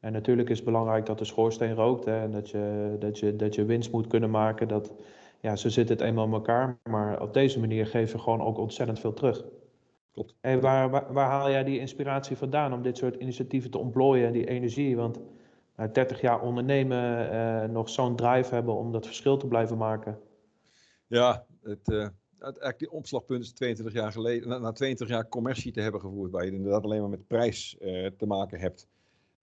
En 0.00 0.12
natuurlijk 0.12 0.48
is 0.48 0.56
het 0.56 0.66
belangrijk 0.66 1.06
dat 1.06 1.18
de 1.18 1.24
schoorsteen 1.24 1.74
rookt 1.74 2.04
hè, 2.04 2.20
en 2.20 2.30
dat 2.30 2.50
je, 2.50 2.96
dat, 2.98 3.18
je, 3.18 3.36
dat 3.36 3.54
je 3.54 3.64
winst 3.64 3.92
moet 3.92 4.06
kunnen 4.06 4.30
maken. 4.30 4.68
Dat, 4.68 4.92
ja, 5.40 5.56
zo 5.56 5.68
zit 5.68 5.88
het 5.88 6.00
eenmaal 6.00 6.26
in 6.26 6.32
elkaar. 6.32 6.78
Maar 6.90 7.20
op 7.22 7.34
deze 7.34 7.60
manier 7.60 7.86
geef 7.86 8.12
je 8.12 8.18
gewoon 8.18 8.40
ook 8.40 8.58
ontzettend 8.58 9.00
veel 9.00 9.12
terug. 9.12 9.44
Klopt. 10.12 10.34
Hey, 10.40 10.60
waar, 10.60 10.90
waar, 10.90 11.12
waar, 11.12 11.30
haal 11.30 11.50
jij 11.50 11.64
die 11.64 11.78
inspiratie 11.78 12.36
vandaan 12.36 12.72
om 12.72 12.82
dit 12.82 12.96
soort 12.96 13.16
initiatieven 13.16 13.70
te 13.70 13.78
ontplooien 13.78 14.26
en 14.26 14.32
die 14.32 14.48
energie? 14.48 14.96
Want 14.96 15.20
na 15.76 15.86
30 15.86 16.20
jaar 16.20 16.40
ondernemen, 16.40 17.30
eh, 17.30 17.68
nog 17.68 17.88
zo'n 17.88 18.16
drive 18.16 18.54
hebben 18.54 18.74
om 18.74 18.92
dat 18.92 19.06
verschil 19.06 19.36
te 19.36 19.46
blijven 19.46 19.76
maken. 19.76 20.18
Ja, 21.06 21.46
het, 21.62 21.88
uh, 21.88 22.08
eigenlijk 22.38 22.78
die 22.78 22.90
omslagpunt 22.90 23.42
is 23.42 23.52
22 23.52 23.94
jaar 23.94 24.12
geleden, 24.12 24.48
na, 24.48 24.58
na 24.58 24.72
22 24.72 25.16
jaar 25.16 25.28
commercie 25.28 25.72
te 25.72 25.80
hebben 25.80 26.00
gevoerd, 26.00 26.30
waar 26.30 26.44
je 26.44 26.52
inderdaad 26.52 26.84
alleen 26.84 27.00
maar 27.00 27.10
met 27.10 27.26
prijs 27.26 27.76
uh, 27.80 28.06
te 28.16 28.26
maken 28.26 28.60
hebt. 28.60 28.88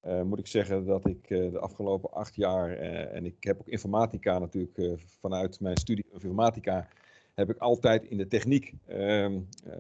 Uh, 0.06 0.22
moet 0.22 0.40
ik 0.40 0.48
zeggen 0.48 0.86
dat 0.86 1.08
ik 1.08 1.30
uh, 1.30 1.52
de 1.52 1.60
afgelopen 1.60 2.12
acht 2.12 2.36
jaar, 2.36 2.72
en 3.12 3.26
ik 3.26 3.44
heb 3.44 3.60
ook 3.60 3.68
informatica 3.68 4.40
natuurlijk 4.40 5.02
vanuit 5.20 5.60
mijn 5.60 5.78
studie 5.78 6.06
informatica, 6.12 6.88
heb 7.34 7.50
ik 7.50 7.58
altijd 7.58 8.04
in 8.06 8.18
de 8.18 8.28
techniek 8.28 8.74
ehm, 8.86 9.40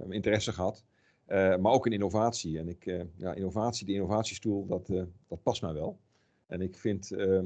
interesse 0.09 0.51
gehad. 0.51 0.83
maar 1.27 1.71
ook 1.71 1.85
in 1.85 1.91
innovatie. 1.91 2.59
En 2.59 2.67
ik, 2.67 2.85
ja, 3.15 3.33
innovatie, 3.33 3.85
die 3.85 3.95
innovatiestoel, 3.95 4.65
dat, 4.65 4.87
dat 5.27 5.43
past 5.43 5.61
mij 5.61 5.73
wel. 5.73 5.99
En 6.47 6.61
ik 6.61 6.77
vind 6.77 7.11
ehm, 7.11 7.45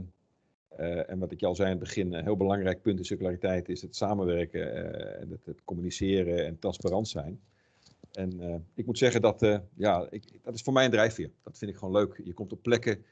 en 1.07 1.19
wat 1.19 1.31
ik 1.31 1.43
al 1.43 1.55
zei 1.55 1.71
in 1.71 1.75
het 1.75 1.83
begin, 1.83 2.13
een 2.13 2.23
heel 2.23 2.37
belangrijk 2.37 2.81
punt 2.81 2.97
in 2.97 3.05
circulariteit 3.05 3.69
is 3.69 3.81
het 3.81 3.95
samenwerken, 3.95 4.73
en 5.19 5.29
het, 5.29 5.45
het, 5.45 5.63
communiceren 5.63 6.45
en 6.45 6.59
transparant 6.59 7.07
zijn. 7.07 7.39
En 8.11 8.43
uh, 8.43 8.55
ik 8.73 8.85
moet 8.85 8.97
zeggen 8.97 9.21
dat, 9.21 9.61
ja, 9.75 10.07
ik, 10.09 10.39
dat 10.43 10.53
is 10.53 10.61
voor 10.61 10.73
mij 10.73 10.85
een 10.85 10.91
drijfveer. 10.91 11.31
Dat 11.43 11.57
vind 11.57 11.71
ik 11.71 11.77
gewoon 11.77 11.93
leuk. 11.93 12.21
Je 12.23 12.33
komt 12.33 12.51
op 12.51 12.61
plekken 12.61 13.05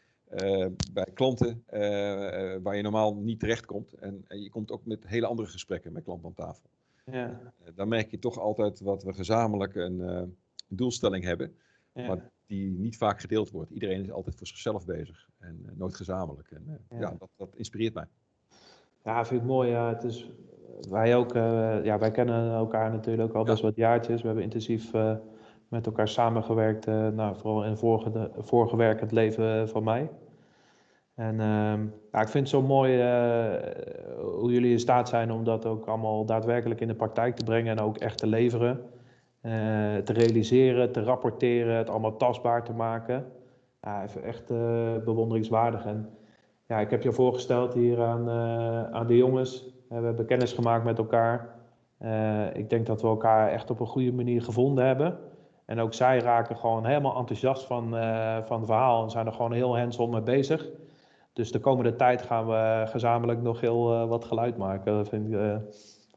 bij 0.94 1.08
klanten 1.14 1.64
waar 2.64 2.76
je 2.76 2.82
normaal 2.82 3.16
niet 3.16 3.40
terechtkomt. 3.40 3.94
En, 3.94 4.26
en 4.28 4.42
je 4.42 4.50
komt 4.50 4.72
ook 4.72 4.86
met 4.86 5.08
hele 5.08 5.26
andere 5.26 5.48
gesprekken 5.48 5.94
met 5.94 6.04
klanten 6.04 6.28
aan 6.28 6.34
tafel. 6.34 6.70
Ja. 7.12 7.54
dan 7.76 7.88
merk 7.88 8.12
je 8.12 8.20
toch 8.20 8.40
altijd 8.40 8.80
wat 8.80 9.04
we 9.04 9.14
gezamenlijk 9.14 9.76
een 9.76 10.36
doelstelling 10.68 11.24
hebben. 11.24 11.56
Ja. 11.94 12.08
Maar 12.08 12.32
die 12.46 12.72
niet 12.72 12.98
vaak 12.98 13.20
gedeeld 13.20 13.52
wordt. 13.52 13.72
Iedereen 13.72 14.04
is 14.04 14.12
altijd 14.12 14.36
voor 14.36 14.48
zichzelf 14.48 14.86
bezig 14.86 15.30
en 15.40 15.74
nooit 15.74 15.96
gezamenlijk. 15.96 16.52
En 16.52 16.64
ja, 16.90 17.00
ja 17.00 17.16
dat, 17.20 17.30
dat, 17.36 17.56
inspireert 17.56 17.94
mij. 17.94 18.08
Ja, 19.04 19.26
vind 19.26 19.42
ik 19.42 19.48
mooi. 19.48 19.70
Ja. 19.70 19.94
Het 19.94 20.04
is, 20.04 20.30
wij 20.90 21.16
ook, 21.16 21.36
uh, 21.36 21.84
ja, 21.84 21.98
wij 21.98 22.12
kennen 22.12 22.52
elkaar 22.52 22.92
natuurlijk 22.92 23.34
al 23.34 23.44
best 23.44 23.62
wat 23.62 23.76
jaartjes. 23.76 24.22
We 24.22 24.28
hebben 24.28 24.44
intensief 24.44 24.92
met 25.68 25.86
elkaar 25.86 26.08
samengewerkt, 26.08 26.86
nou, 26.86 27.36
vooral 27.36 27.66
in 27.66 27.78
vorige, 27.78 28.12
de, 28.12 28.30
vorige 28.38 28.76
werk 28.76 29.00
het 29.00 29.12
leven 29.12 29.70
van 29.70 29.84
mij. 29.84 30.10
En 31.16 31.40
ehm, 31.40 31.86
ja, 32.12 32.22
ik 32.22 32.28
vind 32.28 32.34
het 32.34 32.50
zo 32.50 32.62
mooi 32.62 32.98
hoe 34.22 34.52
jullie 34.52 34.72
in 34.72 34.80
staat 34.80 35.10
zijn 35.10 35.32
om 35.32 35.44
dat 35.44 35.66
ook 35.66 35.86
allemaal 35.86 36.26
daadwerkelijk 36.26 36.82
in 36.82 36.88
de 36.88 36.96
praktijk 36.96 37.36
te 37.36 37.44
brengen 37.44 37.78
en 37.78 37.84
ook 37.84 37.98
echt 37.98 38.18
te 38.18 38.28
leveren. 38.28 38.82
Eh, 39.46 39.98
te 39.98 40.14
realiseren, 40.14 40.92
te 40.92 41.04
rapporteren, 41.04 41.76
het 41.76 41.90
allemaal 41.90 42.18
tastbaar 42.18 42.64
te 42.64 42.74
maken. 42.74 43.26
Ja, 43.82 44.04
even 44.04 44.24
echt 44.24 44.52
uh, 44.52 44.98
bewonderingswaardig. 45.04 45.86
En 45.86 46.10
ja, 46.68 46.80
ik 46.80 46.90
heb 46.90 47.04
je 47.04 47.12
voorgesteld 47.12 47.74
hier 47.74 48.02
aan, 48.02 48.30
uh, 48.30 48.92
aan 48.92 49.08
de 49.08 49.18
jongens. 49.18 49.75
We 50.00 50.06
hebben 50.06 50.26
kennis 50.26 50.54
gemaakt 50.54 50.84
met 50.84 50.98
elkaar. 50.98 51.56
ik 52.54 52.70
denk 52.70 52.86
dat 52.86 53.02
we 53.02 53.08
elkaar 53.08 53.52
echt 53.52 53.70
op 53.70 53.80
een 53.80 53.88
goede 53.88 54.14
manier 54.14 54.42
gevonden 54.42 54.86
hebben. 54.86 55.18
En 55.66 55.80
ook 55.80 55.94
zij 55.94 56.20
raken 56.20 56.58
gewoon 56.58 56.86
helemaal 56.86 57.18
enthousiast 57.18 57.66
van, 57.66 57.90
van 58.46 58.58
het 58.58 58.66
verhaal 58.66 59.04
en 59.04 59.10
zijn 59.10 59.26
er 59.26 59.34
gewoon 59.34 59.54
heel 59.54 59.78
hands-on 59.78 60.10
mee 60.10 60.22
bezig. 60.22 60.68
Dus 61.34 61.52
de 61.52 61.60
komende 61.60 61.96
tijd 61.96 62.22
gaan 62.22 62.48
we 62.48 62.84
gezamenlijk 62.88 63.42
nog 63.42 63.62
heel 63.62 64.08
wat 64.08 64.26
geluid 64.26 64.58
maken. 64.58 64.94
Dat 64.94 65.10
vind 65.10 65.34
ik, 65.34 65.40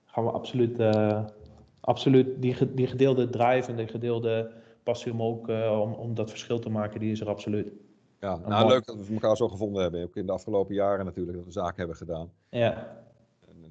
gaan 0.05 0.25
we 0.25 0.31
absoluut 0.31 0.81
absoluut, 1.89 2.43
die, 2.43 2.75
die 2.75 2.87
gedeelde 2.87 3.31
drive 3.31 3.71
en 3.71 3.77
die 3.77 3.87
gedeelde 3.87 4.51
passie 4.83 5.13
om 5.13 5.23
ook 5.23 5.49
uh, 5.49 5.81
om, 5.81 5.93
om 5.93 6.15
dat 6.15 6.31
verschil 6.31 6.59
te 6.59 6.71
maken, 6.71 7.01
die 7.01 7.11
is 7.11 7.21
er 7.21 7.29
absoluut. 7.29 7.73
Ja, 8.21 8.37
nou 8.47 8.69
leuk 8.69 8.87
dat 8.87 8.97
we 9.07 9.13
elkaar 9.13 9.37
zo 9.37 9.49
gevonden 9.49 9.83
hebben. 9.83 10.03
Ook 10.03 10.17
in 10.17 10.27
de 10.27 10.33
afgelopen 10.33 10.75
jaren 10.75 11.05
natuurlijk, 11.05 11.37
dat 11.37 11.47
we 11.47 11.53
zaken 11.53 11.77
hebben 11.77 11.97
gedaan. 11.97 12.31
Ja. 12.49 12.97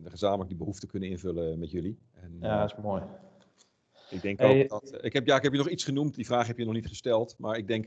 En 0.07 0.13
gezamenlijk 0.13 0.49
die 0.49 0.57
behoefte 0.57 0.87
kunnen 0.87 1.09
invullen 1.09 1.59
met 1.59 1.71
jullie. 1.71 1.97
En, 2.13 2.37
ja, 2.41 2.61
dat 2.61 2.71
is 2.77 2.83
mooi. 2.83 3.03
Ik 4.09 4.21
denk 4.21 4.41
ook 4.41 4.69
dat. 4.69 4.97
Ik 5.01 5.13
heb, 5.13 5.25
ja, 5.27 5.35
ik 5.35 5.43
heb 5.43 5.51
je 5.51 5.57
nog 5.57 5.69
iets 5.69 5.83
genoemd, 5.83 6.15
die 6.15 6.25
vraag 6.25 6.47
heb 6.47 6.57
je 6.57 6.65
nog 6.65 6.73
niet 6.73 6.87
gesteld. 6.87 7.35
Maar 7.37 7.57
ik 7.57 7.67
denk, 7.67 7.85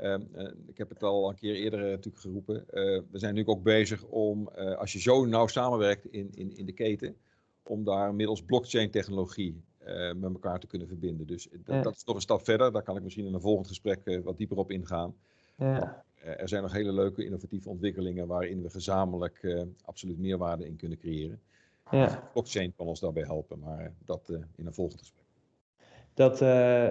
uh, 0.00 0.14
uh, 0.34 0.50
ik 0.66 0.78
heb 0.78 0.88
het 0.88 1.02
al 1.02 1.28
een 1.28 1.34
keer 1.34 1.54
eerder 1.54 1.80
natuurlijk 1.80 2.22
geroepen. 2.22 2.64
we 3.10 3.18
zijn 3.18 3.34
nu 3.34 3.46
ook 3.46 3.62
bezig 3.62 4.04
om, 4.04 4.48
als 4.48 4.92
je 4.92 5.00
zo 5.00 5.24
nauw 5.24 5.46
samenwerkt 5.46 6.04
in, 6.04 6.30
in, 6.34 6.56
in 6.56 6.66
de 6.66 6.72
keten, 6.72 7.16
om 7.62 7.84
daar 7.84 8.14
middels 8.14 8.42
blockchain-technologie 8.42 9.62
met 10.16 10.32
elkaar 10.32 10.60
te 10.60 10.66
kunnen 10.66 10.88
verbinden. 10.88 11.26
Dus 11.26 11.48
dat, 11.64 11.84
dat, 11.84 11.96
is 11.96 12.04
nog 12.04 12.14
een 12.14 12.22
stap 12.22 12.44
verder. 12.44 12.72
Daar 12.72 12.82
kan 12.82 12.96
ik 12.96 13.02
misschien 13.02 13.26
in 13.26 13.34
een 13.34 13.40
volgend 13.40 13.68
gesprek 13.68 14.20
wat 14.24 14.36
dieper 14.36 14.56
op 14.56 14.70
ingaan. 14.70 15.14
Ja. 15.56 16.04
Uh, 16.24 16.40
er 16.40 16.48
zijn 16.48 16.62
nog 16.62 16.72
hele 16.72 16.92
leuke 16.92 17.24
innovatieve 17.24 17.68
ontwikkelingen 17.68 18.26
waarin 18.26 18.62
we 18.62 18.70
gezamenlijk 18.70 19.66
absoluut 19.84 20.18
meerwaarde 20.18 20.66
in 20.66 20.76
kunnen 20.76 20.98
creëren. 20.98 21.40
Ja. 21.90 22.28
Blockchain 22.32 22.74
kan 22.76 22.86
ons 22.86 23.00
daarbij 23.00 23.22
helpen, 23.22 23.58
maar 23.58 23.92
dat 24.04 24.32
in 24.56 24.66
een 24.66 24.74
volgend 24.74 25.00
gesprek. 25.00 25.20
Dat, 26.14 26.40
uh, 26.40 26.88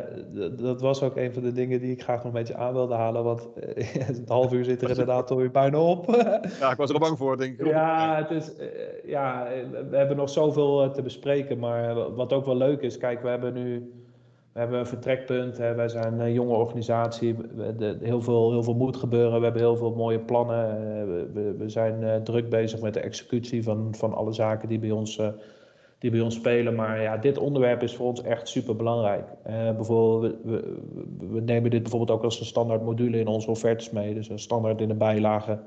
dat 0.57 0.81
was 0.81 1.03
ook 1.03 1.15
een 1.15 1.33
van 1.33 1.43
de 1.43 1.51
dingen 1.51 1.79
die 1.79 1.91
ik 1.91 2.01
graag 2.01 2.17
nog 2.17 2.25
een 2.25 2.31
beetje 2.31 2.55
aan 2.55 2.73
wilde 2.73 2.93
halen. 2.93 3.23
Want 3.23 3.47
het 4.07 4.29
half 4.29 4.53
uur 4.53 4.65
zit 4.65 4.81
er 4.81 4.89
inderdaad 4.89 5.31
alweer 5.31 5.51
bijna 5.51 5.79
op. 5.79 6.05
ja, 6.59 6.71
ik 6.71 6.77
was 6.77 6.89
er 6.89 6.95
al 6.95 6.99
bang 6.99 7.17
voor, 7.17 7.37
denk 7.37 7.59
ik. 7.59 7.65
Ja, 7.65 8.15
het 8.17 8.31
is, 8.31 8.51
ja, 9.05 9.47
we 9.89 9.97
hebben 9.97 10.17
nog 10.17 10.29
zoveel 10.29 10.91
te 10.91 11.01
bespreken. 11.01 11.59
Maar 11.59 12.13
wat 12.15 12.33
ook 12.33 12.45
wel 12.45 12.57
leuk 12.57 12.81
is, 12.81 12.97
kijk, 12.97 13.21
we 13.21 13.27
hebben 13.27 13.53
nu 13.53 13.91
we 14.59 14.65
hebben 14.65 14.83
een 14.83 14.97
vertrekpunt. 14.99 15.57
Hè, 15.57 15.75
wij 15.75 15.87
zijn 15.87 16.19
een 16.19 16.33
jonge 16.33 16.53
organisatie. 16.53 17.35
Heel, 18.01 18.21
veel, 18.21 18.51
heel 18.51 18.63
veel 18.63 18.73
moet 18.73 18.97
gebeuren. 18.97 19.37
We 19.37 19.43
hebben 19.43 19.61
heel 19.61 19.77
veel 19.77 19.95
mooie 19.95 20.19
plannen. 20.19 20.67
we, 21.33 21.55
we, 21.57 21.69
zijn 21.69 22.23
druk 22.23 22.49
bezig 22.49 22.81
met 22.81 22.93
de 22.93 22.99
executie 22.99 23.63
van, 23.63 23.87
van 23.95 24.13
alle 24.13 24.33
zaken 24.33 24.69
die 24.69 24.79
bij 24.79 24.91
ons 24.91 25.21
die 25.99 26.11
bij 26.11 26.19
ons 26.19 26.35
spelen. 26.35 26.75
Maar 26.75 27.01
ja, 27.01 27.17
dit 27.17 27.37
onderwerp 27.37 27.83
is 27.83 27.95
voor 27.95 28.07
ons 28.07 28.21
echt 28.21 28.47
super 28.47 28.75
belangrijk. 28.75 29.25
Bijvoorbeeld, 29.75 30.35
we, 30.43 30.77
we, 31.31 31.41
nemen 31.41 31.71
dit 31.71 31.81
bijvoorbeeld 31.81 32.17
ook 32.17 32.23
als 32.23 32.39
een 32.39 32.45
standaard 32.45 32.83
module 32.83 33.19
in 33.19 33.27
onze 33.27 33.49
offertes 33.49 33.89
mee. 33.89 34.13
Dus 34.13 34.29
een 34.29 34.39
standaard 34.39 34.81
in 34.81 34.87
de 34.87 34.93
bijlage. 34.93 35.59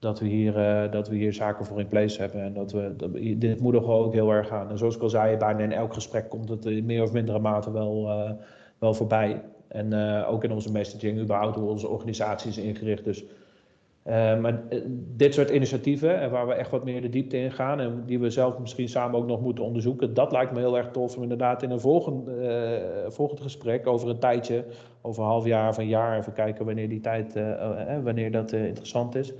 Dat 0.00 0.20
we, 0.20 0.26
hier, 0.26 0.56
uh, 0.56 0.92
dat 0.92 1.08
we 1.08 1.16
hier 1.16 1.32
zaken 1.32 1.64
voor 1.64 1.80
in 1.80 1.88
place 1.88 2.20
hebben. 2.20 2.40
En 2.40 2.52
dat 2.52 2.72
we, 2.72 2.94
dat, 2.96 3.12
dit 3.14 3.60
moedigen 3.60 3.88
we 3.88 3.94
ook 3.94 4.12
heel 4.12 4.30
erg 4.30 4.50
aan. 4.50 4.70
En 4.70 4.78
zoals 4.78 4.96
ik 4.96 5.02
al 5.02 5.08
zei, 5.08 5.36
bijna 5.36 5.58
in 5.58 5.72
elk 5.72 5.94
gesprek 5.94 6.28
komt 6.28 6.48
het 6.48 6.64
in 6.64 6.86
meer 6.86 7.02
of 7.02 7.12
mindere 7.12 7.38
mate 7.38 7.72
wel, 7.72 8.08
uh, 8.08 8.30
wel 8.78 8.94
voorbij. 8.94 9.42
En 9.68 9.94
ook 10.26 10.44
in 10.44 10.52
onze 10.52 10.72
messaging, 10.72 11.20
überhaupt 11.20 11.56
hoe 11.56 11.70
onze 11.70 11.88
organisatie 11.88 12.50
is 12.50 12.58
ingericht. 12.58 13.04
Dus 13.04 13.24
maar 14.40 14.62
eh, 14.68 14.80
dit 15.16 15.34
soort 15.34 15.50
initiatieven, 15.50 16.20
en 16.20 16.30
waar 16.30 16.46
we 16.46 16.54
echt 16.54 16.70
wat 16.70 16.84
meer 16.84 17.02
de 17.02 17.08
diepte 17.08 17.36
in 17.36 17.52
gaan 17.52 17.80
en 17.80 18.02
die 18.06 18.18
we 18.18 18.30
zelf 18.30 18.58
misschien 18.58 18.88
samen 18.88 19.18
ook 19.18 19.26
nog 19.26 19.40
moeten 19.40 19.64
onderzoeken, 19.64 20.14
dat 20.14 20.32
lijkt 20.32 20.52
me 20.52 20.58
heel 20.58 20.76
erg 20.76 20.90
tof 20.90 21.16
om 21.16 21.22
inderdaad 21.22 21.62
in 21.62 21.70
een 21.70 21.80
volgend, 21.80 22.28
volgend 23.08 23.40
gesprek 23.40 23.86
over 23.86 24.08
een 24.08 24.18
tijdje, 24.18 24.64
over 25.02 25.22
een 25.22 25.28
half 25.28 25.44
jaar 25.44 25.68
of 25.68 25.78
een 25.78 25.88
jaar, 25.88 26.18
even 26.18 26.32
kijken 26.32 26.64
wanneer 26.64 26.88
die 26.88 27.00
tijd, 27.00 27.34
wanneer 28.02 28.30
dat 28.30 28.52
interessant 28.52 29.14
is. 29.14 29.32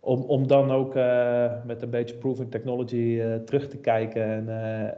Om, 0.00 0.22
om 0.22 0.46
dan 0.46 0.70
ook 0.70 0.94
met 1.64 1.82
een 1.82 1.90
beetje 1.90 2.14
proving 2.14 2.50
technology 2.50 3.22
terug 3.44 3.68
te 3.68 3.76
kijken 3.76 4.22
en, 4.22 4.48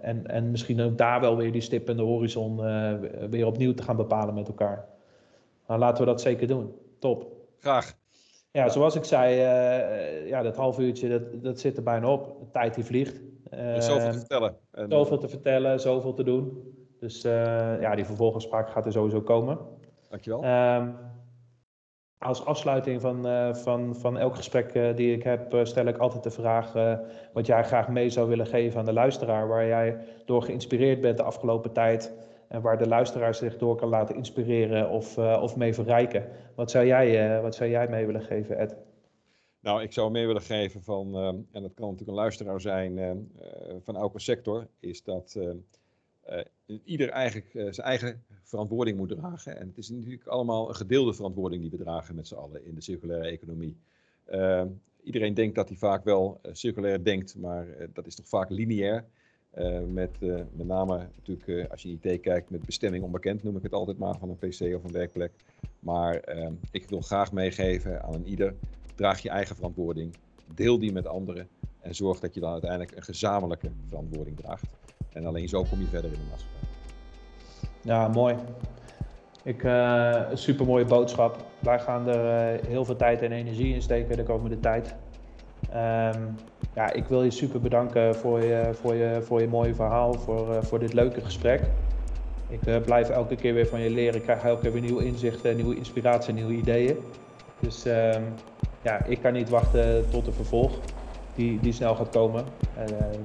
en, 0.03 0.27
en 0.27 0.51
misschien 0.51 0.81
ook 0.81 0.99
daar 0.99 1.21
wel 1.21 1.37
weer 1.37 1.53
die 1.53 1.61
stip 1.61 1.89
in 1.89 1.97
de 1.97 2.03
horizon 2.03 2.57
weer 3.31 3.47
opnieuw 3.47 3.75
te 3.75 3.83
gaan 3.83 3.97
bepalen 3.97 4.35
met 4.35 4.49
elkaar. 4.49 4.89
Nou, 5.67 5.81
laten 5.81 6.05
we 6.05 6.11
dat 6.11 6.21
zeker 6.21 6.47
doen. 6.47 6.75
Top. 6.99 7.27
Graag. 7.59 7.95
Ja, 8.51 8.69
zoals 8.69 8.95
ik 8.95 9.05
zei, 9.05 9.35
ja, 10.27 10.43
dat 10.43 10.57
half 10.57 10.79
uurtje, 10.79 11.09
dat, 11.09 11.43
dat 11.43 11.61
zit 11.61 11.77
er 11.77 11.83
bijna 11.83 12.13
op. 12.13 12.41
De 12.41 12.51
tijd 12.53 12.75
die 12.75 12.85
vliegt. 12.85 13.21
Zoveel 13.79 14.11
te 14.11 14.19
vertellen. 14.19 14.57
En, 14.71 14.91
zoveel 14.91 15.19
te 15.19 15.29
vertellen, 15.29 15.81
zoveel 15.81 16.15
te 16.15 16.25
doen. 16.25 16.75
Dus 17.01 17.23
ja, 17.23 17.95
die 17.95 18.05
vervolgenspraak 18.05 18.71
gaat 18.71 18.87
er 18.87 18.93
sowieso 18.93 19.21
komen. 19.21 19.59
Dankjewel. 20.09 20.45
Um, 20.45 20.97
als 22.23 22.45
afsluiting 22.45 23.01
van, 23.01 23.27
uh, 23.27 23.55
van, 23.55 23.97
van 23.97 24.19
elk 24.19 24.37
gesprek 24.37 24.75
uh, 24.75 24.97
die 24.97 25.15
ik 25.15 25.23
heb, 25.23 25.55
uh, 25.55 25.65
stel 25.65 25.87
ik 25.87 25.97
altijd 25.97 26.23
de 26.23 26.31
vraag 26.31 26.73
wat 27.33 27.47
jij 27.47 27.65
graag 27.65 27.89
mee 27.89 28.11
zou 28.11 28.29
willen 28.29 28.47
geven 28.47 28.79
aan 28.79 28.85
de 28.85 28.93
luisteraar, 28.93 29.49
waar 29.49 29.67
jij 29.67 29.97
door 30.25 30.43
geïnspireerd 30.43 31.01
bent 31.01 31.17
de 31.17 31.23
afgelopen 31.23 31.73
tijd 31.73 32.13
en 32.49 32.63
waar 32.63 32.79
de 32.79 32.89
luisteraar 32.89 33.35
zich 33.35 33.57
door 33.59 33.77
kan 33.77 33.89
laten 33.89 34.15
inspireren 34.15 34.91
of, 34.91 35.19
of 35.19 35.57
mee 35.57 35.75
verrijken. 35.75 36.29
Wat 36.55 36.71
zou, 36.71 36.87
jij, 36.87 37.41
wat 37.43 37.55
zou 37.55 37.71
jij 37.71 37.89
mee 37.89 38.07
willen 38.07 38.23
geven, 38.23 38.59
Ed? 38.59 38.77
Nou, 39.61 39.83
ik 39.83 39.93
zou 39.93 40.11
mee 40.11 40.27
willen 40.27 40.43
geven 40.43 40.83
van, 40.83 41.17
en 41.53 41.63
dat 41.63 41.75
kan 41.75 41.85
natuurlijk 41.91 42.09
een 42.09 42.15
luisteraar 42.15 42.61
zijn 42.61 43.31
van 43.83 43.97
elke 43.97 44.21
sector, 44.21 44.67
is 44.81 45.03
dat 45.03 45.39
ieder 46.85 47.09
eigenlijk 47.09 47.51
zijn 47.53 47.87
eigen 47.87 48.25
verantwoording 48.43 48.97
moet 48.97 49.09
dragen. 49.09 49.59
En 49.59 49.67
het 49.67 49.79
is 49.79 49.89
natuurlijk 49.89 50.27
allemaal 50.27 50.69
een 50.69 50.75
gedeelde 50.75 51.15
verantwoording 51.15 51.61
die 51.61 51.71
we 51.71 51.77
dragen 51.77 52.15
met 52.15 52.29
z'n 52.29 52.35
allen 52.35 52.67
in 52.67 52.75
de 52.75 52.81
circulaire 52.81 53.29
economie. 53.29 53.77
Uh, 54.31 54.63
iedereen 55.03 55.35
denkt 55.35 55.55
dat 55.55 55.69
hij 55.69 55.77
vaak 55.77 56.05
wel 56.05 56.41
circulair 56.53 57.05
denkt, 57.05 57.37
maar 57.37 57.67
dat 57.93 58.07
is 58.07 58.15
toch 58.15 58.29
vaak 58.29 58.51
lineair. 58.51 59.05
met 59.87 60.21
met 60.57 60.67
name 60.67 61.09
natuurlijk, 61.17 61.71
als 61.71 61.83
je 61.83 61.99
IT 62.01 62.21
kijkt, 62.21 62.51
met 62.51 62.67
bestemming 62.67 63.05
onbekend 63.05 63.43
noem 63.43 63.57
ik 63.57 63.63
het 63.63 63.73
altijd 63.73 63.99
maar 63.99 64.19
van 64.19 64.29
een 64.29 64.37
PC 64.37 64.61
of 64.77 64.85
een 64.85 64.93
werkplek. 64.93 65.33
Maar 65.83 66.15
ehm, 66.17 66.53
ik 66.71 66.89
wil 66.89 67.01
graag 67.01 67.33
meegeven 67.33 68.03
aan 68.03 68.15
een 68.15 68.27
ieder, 68.27 68.55
draag 68.95 69.23
je 69.23 69.29
eigen 69.29 69.57
verantwoording, 69.57 70.15
deel 70.55 70.79
die 70.79 70.93
met 70.93 71.07
anderen 71.07 71.49
en 71.81 71.95
zorg 71.95 72.21
dat 72.21 72.35
je 72.35 72.41
dan 72.41 72.53
uiteindelijk 72.53 72.97
een 72.97 73.03
gezamenlijke 73.03 73.71
verantwoording 73.89 74.37
draagt. 74.37 74.67
En 75.13 75.27
alleen 75.27 75.49
zo 75.49 75.63
kom 75.63 75.81
je 75.81 75.87
verder 75.87 76.13
in 76.13 76.19
de 76.19 76.27
maatschappij. 76.31 76.62
Ja, 77.83 78.09
mooi. 78.09 78.35
Ik, 79.43 79.63
uh, 79.63 80.21
een 80.31 80.39
super 80.39 80.67
mooie 80.67 80.85
boodschap. 80.85 81.37
Wij 81.59 81.79
gaan 81.79 82.09
er 82.09 82.55
uh, 82.55 82.67
heel 82.67 82.85
veel 82.85 82.97
tijd 82.97 83.23
en 83.23 83.33
energie 83.33 83.75
in 83.75 83.83
steken 83.83 84.17
de 84.17 84.23
komende 84.23 84.61
tijd. 84.61 84.95
Um, 86.15 86.37
ja, 86.75 86.93
ik 86.93 87.05
wil 87.05 87.23
je 87.23 87.31
super 87.31 87.61
bedanken 87.61 88.15
voor 88.15 88.43
je, 88.43 88.71
voor 88.73 88.95
je, 88.95 89.23
voor 89.23 89.41
je 89.41 89.49
mooie 89.49 89.75
verhaal, 89.75 90.15
voor, 90.15 90.49
uh, 90.49 90.63
voor 90.63 90.79
dit 90.79 90.93
leuke 90.93 91.21
gesprek. 91.21 91.61
Ik 92.49 92.85
blijf 92.85 93.09
elke 93.09 93.35
keer 93.35 93.55
weer 93.55 93.67
van 93.67 93.81
je 93.81 93.91
leren. 93.91 94.15
Ik 94.15 94.23
krijg 94.23 94.45
elke 94.45 94.63
keer 94.63 94.73
weer 94.73 94.83
nieuwe 94.83 95.05
inzichten, 95.05 95.57
nieuwe 95.57 95.77
inspiratie, 95.77 96.35
nieuwe 96.35 96.53
ideeën. 96.53 96.99
Dus 97.61 97.87
um, 97.87 98.25
ja, 98.83 99.05
ik 99.05 99.21
kan 99.21 99.33
niet 99.33 99.49
wachten 99.49 100.11
tot 100.11 100.25
de 100.25 100.33
vervolg 100.33 100.73
die, 101.35 101.61
die 101.61 101.73
snel 101.73 101.95
gaat 101.95 102.09
komen. 102.09 102.45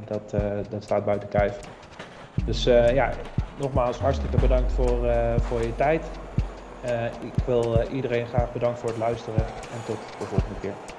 dat, 0.06 0.36
dat 0.70 0.84
staat 0.84 1.06
buiten 1.06 1.30
kijf. 1.30 1.60
Dus 2.46 2.63
ja, 2.63 3.12
nogmaals 3.58 4.00
hartstikke 4.00 4.38
bedankt 4.38 4.72
voor, 4.74 5.06
uh, 5.06 5.34
voor 5.38 5.62
je 5.62 5.76
tijd. 5.76 6.06
Uh, 6.86 7.06
ik 7.06 7.34
wil 7.46 7.82
iedereen 7.91 8.26
graag 8.28 8.54
bedanken 8.54 8.80
voor 8.80 8.89
het 8.89 8.98
luisteren 8.98 9.46
en 9.46 9.86
tot 9.86 9.98
de 10.20 10.26
volgende 10.26 10.60
keer. 10.62 10.96